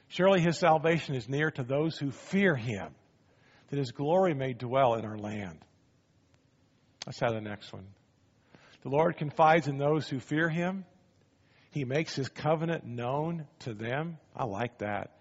Surely 0.10 0.42
his 0.42 0.58
salvation 0.58 1.16
is 1.16 1.30
near 1.30 1.52
to 1.52 1.64
those 1.64 1.98
who 1.98 2.12
fear 2.12 2.56
him, 2.56 2.94
that 3.70 3.80
his 3.80 3.92
glory 3.92 4.34
may 4.34 4.54
dwell 4.54 4.96
in 4.96 5.06
our 5.06 5.18
land. 5.18 5.60
Let's 7.06 7.20
have 7.20 7.34
the 7.34 7.42
next 7.42 7.72
one. 7.72 7.88
The 8.82 8.90
Lord 8.90 9.18
confides 9.18 9.68
in 9.68 9.78
those 9.78 10.08
who 10.08 10.20
fear 10.20 10.50
him. 10.50 10.86
He 11.72 11.86
makes 11.86 12.16
his 12.16 12.30
covenant 12.30 12.86
known 12.86 13.46
to 13.60 13.74
them. 13.74 14.18
I 14.36 14.46
like 14.46 14.80
that. 14.80 15.12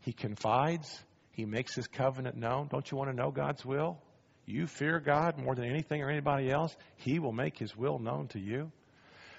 He 0.00 0.12
confides. 0.12 1.02
He 1.32 1.46
makes 1.46 1.74
his 1.74 1.86
covenant 1.86 2.36
known. 2.36 2.68
Don't 2.68 2.88
you 2.90 2.98
want 2.98 3.10
to 3.10 3.16
know 3.16 3.30
God's 3.30 3.64
will? 3.64 3.98
You 4.46 4.66
fear 4.66 5.00
God 5.00 5.38
more 5.38 5.54
than 5.54 5.64
anything 5.64 6.02
or 6.02 6.10
anybody 6.10 6.50
else. 6.50 6.76
He 6.96 7.18
will 7.18 7.32
make 7.32 7.58
his 7.58 7.74
will 7.74 7.98
known 7.98 8.28
to 8.28 8.38
you. 8.38 8.70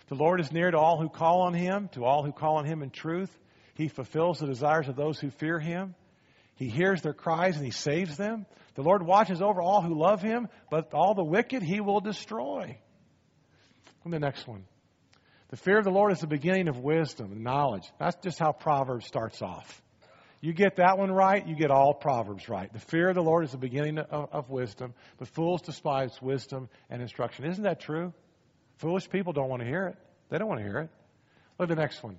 The 0.07 0.15
Lord 0.15 0.39
is 0.39 0.51
near 0.51 0.71
to 0.71 0.77
all 0.77 0.99
who 0.99 1.09
call 1.09 1.41
on 1.41 1.53
him, 1.53 1.89
to 1.89 2.03
all 2.03 2.23
who 2.23 2.31
call 2.31 2.57
on 2.57 2.65
him 2.65 2.81
in 2.81 2.89
truth. 2.89 3.29
He 3.75 3.87
fulfills 3.87 4.39
the 4.39 4.47
desires 4.47 4.87
of 4.87 4.95
those 4.95 5.19
who 5.19 5.29
fear 5.29 5.59
him. 5.59 5.95
He 6.55 6.69
hears 6.69 7.01
their 7.01 7.13
cries 7.13 7.57
and 7.57 7.65
he 7.65 7.71
saves 7.71 8.17
them. 8.17 8.45
The 8.75 8.81
Lord 8.81 9.05
watches 9.05 9.41
over 9.41 9.61
all 9.61 9.81
who 9.81 9.93
love 9.93 10.21
him, 10.21 10.47
but 10.71 10.93
all 10.93 11.13
the 11.13 11.23
wicked 11.23 11.61
he 11.61 11.81
will 11.81 11.99
destroy. 11.99 12.77
And 14.03 14.13
the 14.13 14.19
next 14.19 14.47
one. 14.47 14.65
The 15.49 15.57
fear 15.57 15.77
of 15.77 15.83
the 15.83 15.91
Lord 15.91 16.11
is 16.11 16.19
the 16.19 16.27
beginning 16.27 16.67
of 16.67 16.79
wisdom 16.79 17.31
and 17.31 17.43
knowledge. 17.43 17.83
That's 17.99 18.15
just 18.23 18.39
how 18.39 18.51
Proverbs 18.51 19.05
starts 19.05 19.41
off. 19.41 19.81
You 20.41 20.53
get 20.53 20.77
that 20.77 20.97
one 20.97 21.11
right, 21.11 21.45
you 21.45 21.55
get 21.55 21.71
all 21.71 21.93
Proverbs 21.93 22.47
right. 22.47 22.71
The 22.71 22.79
fear 22.79 23.09
of 23.09 23.15
the 23.15 23.21
Lord 23.21 23.45
is 23.45 23.51
the 23.51 23.57
beginning 23.57 23.97
of, 23.97 24.29
of 24.31 24.49
wisdom, 24.49 24.93
but 25.17 25.27
fools 25.29 25.61
despise 25.61 26.11
wisdom 26.21 26.69
and 26.89 27.01
instruction. 27.01 27.45
Isn't 27.45 27.63
that 27.63 27.79
true? 27.79 28.13
Foolish 28.77 29.09
people 29.09 29.33
don't 29.33 29.49
want 29.49 29.61
to 29.61 29.67
hear 29.67 29.87
it. 29.87 29.97
They 30.29 30.37
don't 30.37 30.47
want 30.47 30.59
to 30.59 30.65
hear 30.65 30.79
it. 30.79 30.89
Look 31.57 31.69
at 31.69 31.75
the 31.75 31.81
next 31.81 32.03
one. 32.03 32.17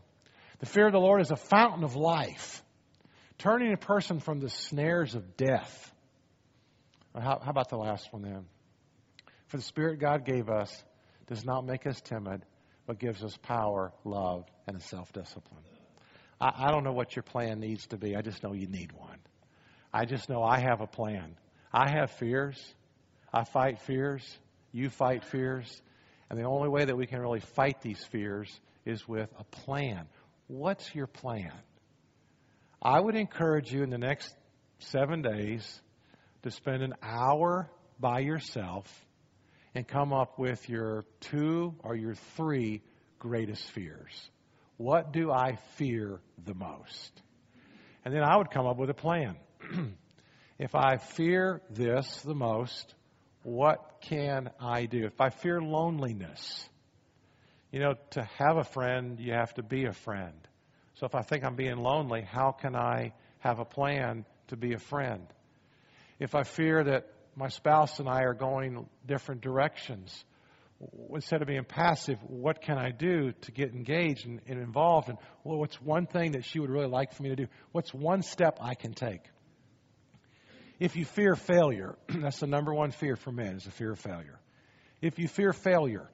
The 0.58 0.66
fear 0.66 0.86
of 0.86 0.92
the 0.92 0.98
Lord 0.98 1.20
is 1.20 1.30
a 1.30 1.36
fountain 1.36 1.84
of 1.84 1.96
life, 1.96 2.62
turning 3.38 3.72
a 3.72 3.76
person 3.76 4.20
from 4.20 4.40
the 4.40 4.48
snares 4.48 5.14
of 5.14 5.36
death. 5.36 5.92
How, 7.14 7.40
how 7.42 7.50
about 7.50 7.68
the 7.68 7.76
last 7.76 8.12
one 8.12 8.22
then? 8.22 8.46
For 9.48 9.58
the 9.58 9.62
Spirit 9.62 10.00
God 10.00 10.24
gave 10.24 10.48
us 10.48 10.84
does 11.26 11.44
not 11.44 11.66
make 11.66 11.86
us 11.86 12.00
timid, 12.00 12.42
but 12.86 12.98
gives 12.98 13.22
us 13.22 13.36
power, 13.42 13.92
love, 14.04 14.44
and 14.66 14.82
self 14.82 15.12
discipline. 15.12 15.62
I, 16.40 16.68
I 16.68 16.70
don't 16.70 16.84
know 16.84 16.92
what 16.92 17.16
your 17.16 17.22
plan 17.22 17.60
needs 17.60 17.86
to 17.88 17.96
be. 17.96 18.16
I 18.16 18.22
just 18.22 18.42
know 18.42 18.52
you 18.52 18.66
need 18.66 18.92
one. 18.92 19.18
I 19.92 20.04
just 20.04 20.28
know 20.28 20.42
I 20.42 20.60
have 20.60 20.80
a 20.80 20.86
plan. 20.86 21.36
I 21.72 21.90
have 21.90 22.10
fears. 22.12 22.62
I 23.32 23.44
fight 23.44 23.80
fears. 23.80 24.22
You 24.72 24.90
fight 24.90 25.24
fears. 25.24 25.82
And 26.28 26.38
the 26.38 26.44
only 26.44 26.68
way 26.68 26.84
that 26.84 26.96
we 26.96 27.06
can 27.06 27.20
really 27.20 27.40
fight 27.40 27.80
these 27.82 28.02
fears 28.04 28.48
is 28.84 29.06
with 29.06 29.28
a 29.38 29.44
plan. 29.44 30.06
What's 30.48 30.94
your 30.94 31.06
plan? 31.08 31.52
I 32.80 33.00
would 33.00 33.16
encourage 33.16 33.72
you 33.72 33.82
in 33.82 33.90
the 33.90 33.98
next 33.98 34.32
seven 34.78 35.22
days 35.22 35.80
to 36.42 36.50
spend 36.50 36.82
an 36.82 36.94
hour 37.02 37.68
by 37.98 38.20
yourself 38.20 38.86
and 39.74 39.86
come 39.86 40.12
up 40.12 40.38
with 40.38 40.68
your 40.68 41.04
two 41.20 41.74
or 41.82 41.96
your 41.96 42.14
three 42.36 42.82
greatest 43.18 43.68
fears. 43.72 44.30
What 44.76 45.12
do 45.12 45.32
I 45.32 45.58
fear 45.76 46.20
the 46.44 46.54
most? 46.54 47.22
And 48.04 48.14
then 48.14 48.22
I 48.22 48.36
would 48.36 48.50
come 48.50 48.66
up 48.66 48.76
with 48.76 48.90
a 48.90 48.94
plan. 48.94 49.36
if 50.58 50.76
I 50.76 50.98
fear 50.98 51.60
this 51.70 52.20
the 52.22 52.34
most, 52.34 52.94
what 53.42 54.00
can 54.02 54.50
I 54.60 54.86
do? 54.86 55.06
If 55.06 55.20
I 55.20 55.30
fear 55.30 55.60
loneliness, 55.60 56.68
you 57.76 57.82
know, 57.82 57.92
to 58.08 58.22
have 58.38 58.56
a 58.56 58.64
friend, 58.64 59.20
you 59.20 59.34
have 59.34 59.52
to 59.52 59.62
be 59.62 59.84
a 59.84 59.92
friend. 59.92 60.32
So 60.94 61.04
if 61.04 61.14
I 61.14 61.20
think 61.20 61.44
I'm 61.44 61.56
being 61.56 61.76
lonely, 61.76 62.22
how 62.22 62.52
can 62.52 62.74
I 62.74 63.12
have 63.40 63.58
a 63.58 63.66
plan 63.66 64.24
to 64.48 64.56
be 64.56 64.72
a 64.72 64.78
friend? 64.78 65.26
If 66.18 66.34
I 66.34 66.44
fear 66.44 66.84
that 66.84 67.06
my 67.36 67.48
spouse 67.48 68.00
and 68.00 68.08
I 68.08 68.22
are 68.22 68.32
going 68.32 68.88
different 69.06 69.42
directions, 69.42 70.24
instead 71.12 71.42
of 71.42 71.48
being 71.48 71.64
passive, 71.64 72.18
what 72.26 72.62
can 72.62 72.78
I 72.78 72.92
do 72.92 73.32
to 73.42 73.52
get 73.52 73.74
engaged 73.74 74.24
and, 74.24 74.40
and 74.46 74.58
involved? 74.58 75.10
And 75.10 75.18
well, 75.44 75.58
what's 75.58 75.78
one 75.78 76.06
thing 76.06 76.32
that 76.32 76.46
she 76.46 76.58
would 76.58 76.70
really 76.70 76.88
like 76.88 77.12
for 77.12 77.24
me 77.24 77.28
to 77.28 77.36
do? 77.36 77.46
What's 77.72 77.92
one 77.92 78.22
step 78.22 78.56
I 78.58 78.74
can 78.74 78.94
take? 78.94 79.20
If 80.80 80.96
you 80.96 81.04
fear 81.04 81.34
failure, 81.36 81.94
that's 82.08 82.40
the 82.40 82.46
number 82.46 82.72
one 82.72 82.90
fear 82.90 83.16
for 83.16 83.32
men 83.32 83.56
is 83.56 83.64
the 83.64 83.70
fear 83.70 83.90
of 83.90 83.98
failure. 83.98 84.40
If 85.02 85.18
you 85.18 85.28
fear 85.28 85.52
failure 85.52 86.08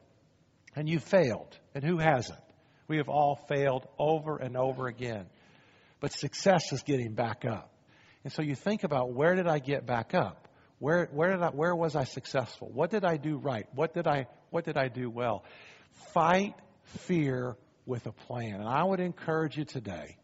and 0.74 0.88
you 0.88 0.98
failed, 0.98 1.58
and 1.74 1.84
who 1.84 1.98
hasn't? 1.98 2.38
We 2.88 2.98
have 2.98 3.08
all 3.08 3.36
failed 3.48 3.86
over 3.98 4.36
and 4.36 4.56
over 4.56 4.86
again. 4.86 5.26
But 6.00 6.12
success 6.12 6.72
is 6.72 6.82
getting 6.82 7.14
back 7.14 7.44
up. 7.44 7.70
And 8.24 8.32
so 8.32 8.42
you 8.42 8.54
think 8.54 8.84
about 8.84 9.12
where 9.12 9.34
did 9.34 9.46
I 9.46 9.58
get 9.58 9.86
back 9.86 10.14
up? 10.14 10.48
Where, 10.78 11.08
where, 11.12 11.30
did 11.30 11.42
I, 11.42 11.50
where 11.50 11.74
was 11.74 11.94
I 11.94 12.04
successful? 12.04 12.68
What 12.72 12.90
did 12.90 13.04
I 13.04 13.16
do 13.16 13.36
right? 13.36 13.66
What 13.74 13.94
did 13.94 14.06
I, 14.06 14.26
what 14.50 14.64
did 14.64 14.76
I 14.76 14.88
do 14.88 15.08
well? 15.08 15.44
Fight 16.12 16.54
fear 17.06 17.56
with 17.86 18.06
a 18.06 18.12
plan. 18.12 18.54
And 18.54 18.68
I 18.68 18.82
would 18.82 19.00
encourage 19.00 19.56
you 19.56 19.64
today. 19.64 20.16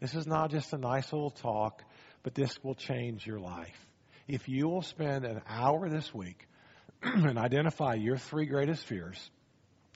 This 0.00 0.14
is 0.14 0.26
not 0.26 0.50
just 0.50 0.72
a 0.72 0.78
nice 0.78 1.12
little 1.12 1.30
talk, 1.30 1.82
but 2.22 2.34
this 2.34 2.62
will 2.62 2.74
change 2.74 3.26
your 3.26 3.40
life. 3.40 3.86
If 4.28 4.48
you 4.48 4.68
will 4.68 4.82
spend 4.82 5.24
an 5.24 5.40
hour 5.48 5.88
this 5.88 6.12
week 6.12 6.46
and 7.02 7.38
identify 7.38 7.94
your 7.94 8.16
three 8.16 8.46
greatest 8.46 8.84
fears, 8.84 9.30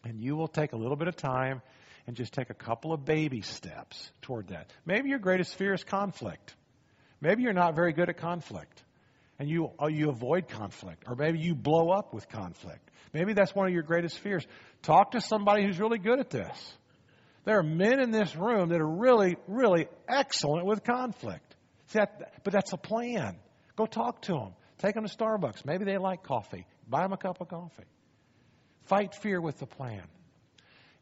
and 0.05 0.21
you 0.21 0.37
will 0.37 0.49
take 0.49 0.73
a 0.73 0.77
little 0.77 0.97
bit 0.97 1.09
of 1.09 1.17
time 1.17 1.63
and 2.07 2.17
just 2.17 2.33
take 2.33 2.51
a 2.51 2.55
couple 2.55 2.93
of 2.93 3.05
baby 3.05 3.43
steps 3.43 4.11
toward 4.23 4.49
that. 4.49 4.73
Maybe 4.87 5.11
your 5.11 5.19
greatest 5.19 5.55
fear 5.57 5.75
is 5.75 5.85
conflict. 5.85 6.55
Maybe 7.21 7.43
you're 7.43 7.53
not 7.53 7.75
very 7.75 7.93
good 7.93 8.09
at 8.09 8.17
conflict 8.17 8.83
and 9.39 9.49
you, 9.49 9.71
uh, 9.81 9.87
you 9.87 10.09
avoid 10.09 10.49
conflict. 10.49 11.05
Or 11.07 11.15
maybe 11.15 11.39
you 11.39 11.55
blow 11.55 11.91
up 11.91 12.15
with 12.15 12.29
conflict. 12.29 12.91
Maybe 13.13 13.33
that's 13.33 13.55
one 13.55 13.67
of 13.67 13.73
your 13.73 13.83
greatest 13.83 14.19
fears. 14.19 14.47
Talk 14.83 15.13
to 15.13 15.21
somebody 15.21 15.65
who's 15.65 15.79
really 15.79 15.99
good 15.99 16.19
at 16.19 16.31
this. 16.31 16.77
There 17.45 17.59
are 17.59 17.63
men 17.63 18.01
in 18.01 18.11
this 18.11 18.35
room 18.37 18.71
that 18.71 18.81
are 18.81 18.87
really, 18.87 19.37
really 19.47 19.89
excellent 20.09 20.67
with 20.67 20.85
conflict. 20.85 21.57
That, 21.93 22.43
but 22.45 22.53
that's 22.53 22.73
a 22.73 22.77
plan. 22.77 23.37
Go 23.77 23.87
talk 23.87 24.23
to 24.23 24.33
them. 24.33 24.55
Take 24.79 24.95
them 24.95 25.07
to 25.07 25.15
Starbucks. 25.15 25.65
Maybe 25.65 25.85
they 25.85 25.99
like 25.99 26.23
coffee. 26.23 26.67
Buy 26.89 27.03
them 27.03 27.13
a 27.13 27.17
cup 27.17 27.41
of 27.41 27.49
coffee. 27.49 27.85
Fight 28.89 29.15
fear 29.15 29.41
with 29.41 29.59
the 29.59 29.67
plan. 29.67 30.03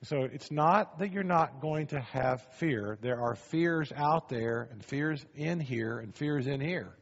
So 0.02 0.22
it's 0.22 0.50
not 0.50 0.98
that 0.98 1.12
you're 1.12 1.22
not 1.22 1.60
going 1.60 1.88
to 1.88 2.00
have 2.00 2.42
fear. 2.58 2.98
There 3.00 3.20
are 3.20 3.34
fears 3.34 3.92
out 3.96 4.28
there 4.28 4.68
and 4.70 4.84
fears 4.84 5.24
in 5.34 5.58
here 5.58 5.98
and 5.98 6.14
fears 6.14 6.46
in 6.46 6.60
here. 6.60 6.94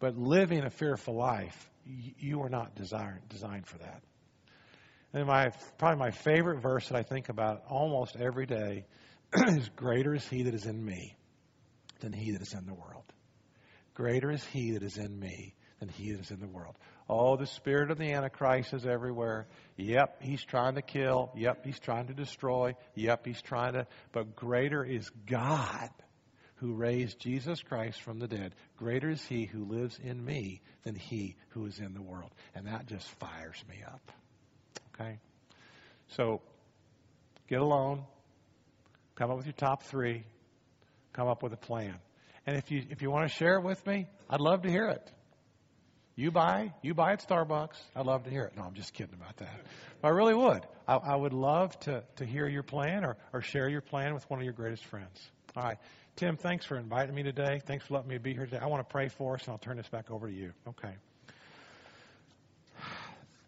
But 0.00 0.16
living 0.16 0.64
a 0.64 0.70
fearful 0.70 1.14
life, 1.14 1.70
you 1.86 2.42
are 2.42 2.48
not 2.48 2.74
designed, 2.74 3.20
designed 3.28 3.66
for 3.66 3.78
that. 3.78 4.02
And 5.12 5.26
my 5.26 5.50
probably 5.78 5.98
my 5.98 6.10
favorite 6.10 6.60
verse 6.60 6.88
that 6.88 6.96
I 6.96 7.04
think 7.04 7.28
about 7.28 7.62
almost 7.68 8.16
every 8.16 8.46
day 8.46 8.84
is 9.48 9.68
greater 9.76 10.14
is 10.14 10.26
he 10.28 10.42
that 10.42 10.54
is 10.54 10.66
in 10.66 10.84
me 10.84 11.16
than 12.00 12.12
he 12.12 12.32
that 12.32 12.42
is 12.42 12.52
in 12.52 12.66
the 12.66 12.74
world. 12.74 13.04
Greater 13.94 14.30
is 14.32 14.44
he 14.44 14.72
that 14.72 14.82
is 14.82 14.98
in 14.98 15.18
me 15.18 15.54
than 15.78 15.88
he 15.88 16.12
that 16.12 16.20
is 16.20 16.30
in 16.30 16.40
the 16.40 16.48
world. 16.48 16.76
Oh, 17.08 17.36
the 17.36 17.46
spirit 17.46 17.90
of 17.90 17.98
the 17.98 18.12
Antichrist 18.12 18.72
is 18.72 18.86
everywhere. 18.86 19.46
Yep, 19.76 20.22
he's 20.22 20.42
trying 20.42 20.76
to 20.76 20.82
kill. 20.82 21.30
Yep, 21.36 21.66
he's 21.66 21.78
trying 21.78 22.06
to 22.06 22.14
destroy. 22.14 22.74
Yep, 22.94 23.26
he's 23.26 23.42
trying 23.42 23.74
to. 23.74 23.86
But 24.12 24.34
greater 24.34 24.82
is 24.82 25.10
God 25.26 25.90
who 26.56 26.72
raised 26.72 27.18
Jesus 27.18 27.60
Christ 27.60 28.00
from 28.00 28.18
the 28.18 28.26
dead. 28.26 28.54
Greater 28.78 29.10
is 29.10 29.22
he 29.22 29.44
who 29.44 29.64
lives 29.64 29.98
in 30.02 30.24
me 30.24 30.62
than 30.84 30.94
he 30.94 31.36
who 31.50 31.66
is 31.66 31.78
in 31.78 31.92
the 31.92 32.00
world. 32.00 32.30
And 32.54 32.66
that 32.66 32.86
just 32.86 33.06
fires 33.18 33.62
me 33.68 33.82
up. 33.86 34.12
Okay? 34.94 35.18
So, 36.16 36.40
get 37.48 37.60
alone. 37.60 38.04
Come 39.16 39.30
up 39.30 39.36
with 39.36 39.46
your 39.46 39.52
top 39.52 39.82
three. 39.82 40.24
Come 41.12 41.28
up 41.28 41.42
with 41.42 41.52
a 41.52 41.58
plan. 41.58 41.96
And 42.46 42.56
if 42.56 42.70
you, 42.70 42.82
if 42.88 43.02
you 43.02 43.10
want 43.10 43.28
to 43.28 43.34
share 43.34 43.56
it 43.56 43.62
with 43.62 43.84
me, 43.86 44.06
I'd 44.30 44.40
love 44.40 44.62
to 44.62 44.70
hear 44.70 44.88
it. 44.88 45.10
You 46.16 46.30
buy, 46.30 46.72
you 46.82 46.94
buy 46.94 47.12
at 47.12 47.26
Starbucks. 47.26 47.76
I'd 47.96 48.06
love 48.06 48.24
to 48.24 48.30
hear 48.30 48.44
it. 48.44 48.56
No, 48.56 48.62
I'm 48.62 48.74
just 48.74 48.92
kidding 48.94 49.14
about 49.14 49.36
that. 49.38 49.60
But 50.00 50.08
I 50.08 50.10
really 50.12 50.34
would. 50.34 50.64
I, 50.86 50.96
I 50.96 51.16
would 51.16 51.32
love 51.32 51.78
to, 51.80 52.04
to 52.16 52.24
hear 52.24 52.46
your 52.46 52.62
plan 52.62 53.04
or, 53.04 53.16
or 53.32 53.42
share 53.42 53.68
your 53.68 53.80
plan 53.80 54.14
with 54.14 54.28
one 54.30 54.38
of 54.38 54.44
your 54.44 54.52
greatest 54.52 54.84
friends. 54.84 55.20
All 55.56 55.64
right. 55.64 55.78
Tim, 56.16 56.36
thanks 56.36 56.64
for 56.64 56.76
inviting 56.76 57.14
me 57.16 57.24
today. 57.24 57.60
Thanks 57.66 57.86
for 57.86 57.94
letting 57.94 58.08
me 58.08 58.18
be 58.18 58.32
here 58.32 58.44
today. 58.44 58.60
I 58.62 58.66
want 58.66 58.86
to 58.86 58.92
pray 58.92 59.08
for 59.08 59.34
us, 59.34 59.42
and 59.42 59.50
I'll 59.50 59.58
turn 59.58 59.76
this 59.76 59.88
back 59.88 60.12
over 60.12 60.28
to 60.28 60.34
you. 60.34 60.52
Okay. 60.68 60.94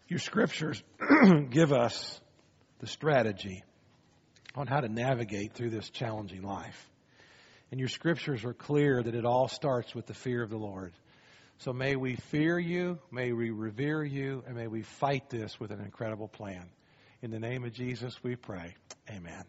Your 0.09 0.19
scriptures 0.19 0.83
give 1.49 1.71
us 1.71 2.19
the 2.79 2.87
strategy 2.87 3.63
on 4.55 4.67
how 4.67 4.81
to 4.81 4.89
navigate 4.89 5.53
through 5.53 5.69
this 5.69 5.89
challenging 5.89 6.41
life. 6.41 6.89
And 7.71 7.79
your 7.79 7.89
scriptures 7.89 8.43
are 8.43 8.53
clear 8.53 9.01
that 9.01 9.15
it 9.15 9.25
all 9.25 9.47
starts 9.47 9.95
with 9.95 10.05
the 10.05 10.13
fear 10.13 10.43
of 10.43 10.49
the 10.49 10.57
Lord. 10.57 10.93
So 11.59 11.73
may 11.73 11.95
we 11.95 12.15
fear 12.15 12.59
you, 12.59 12.99
may 13.11 13.33
we 13.33 13.49
revere 13.49 14.03
you, 14.03 14.43
and 14.45 14.55
may 14.55 14.67
we 14.67 14.83
fight 14.83 15.29
this 15.29 15.59
with 15.59 15.71
an 15.71 15.79
incredible 15.79 16.27
plan. 16.27 16.69
In 17.21 17.31
the 17.31 17.39
name 17.39 17.63
of 17.63 17.73
Jesus, 17.73 18.21
we 18.23 18.35
pray. 18.35 18.75
Amen. 19.09 19.43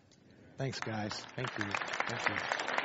Thanks, 0.57 0.81
guys. 0.81 1.13
Thank 1.37 1.51
you. 1.59 1.65
Thank 2.09 2.29
you. 2.29 2.78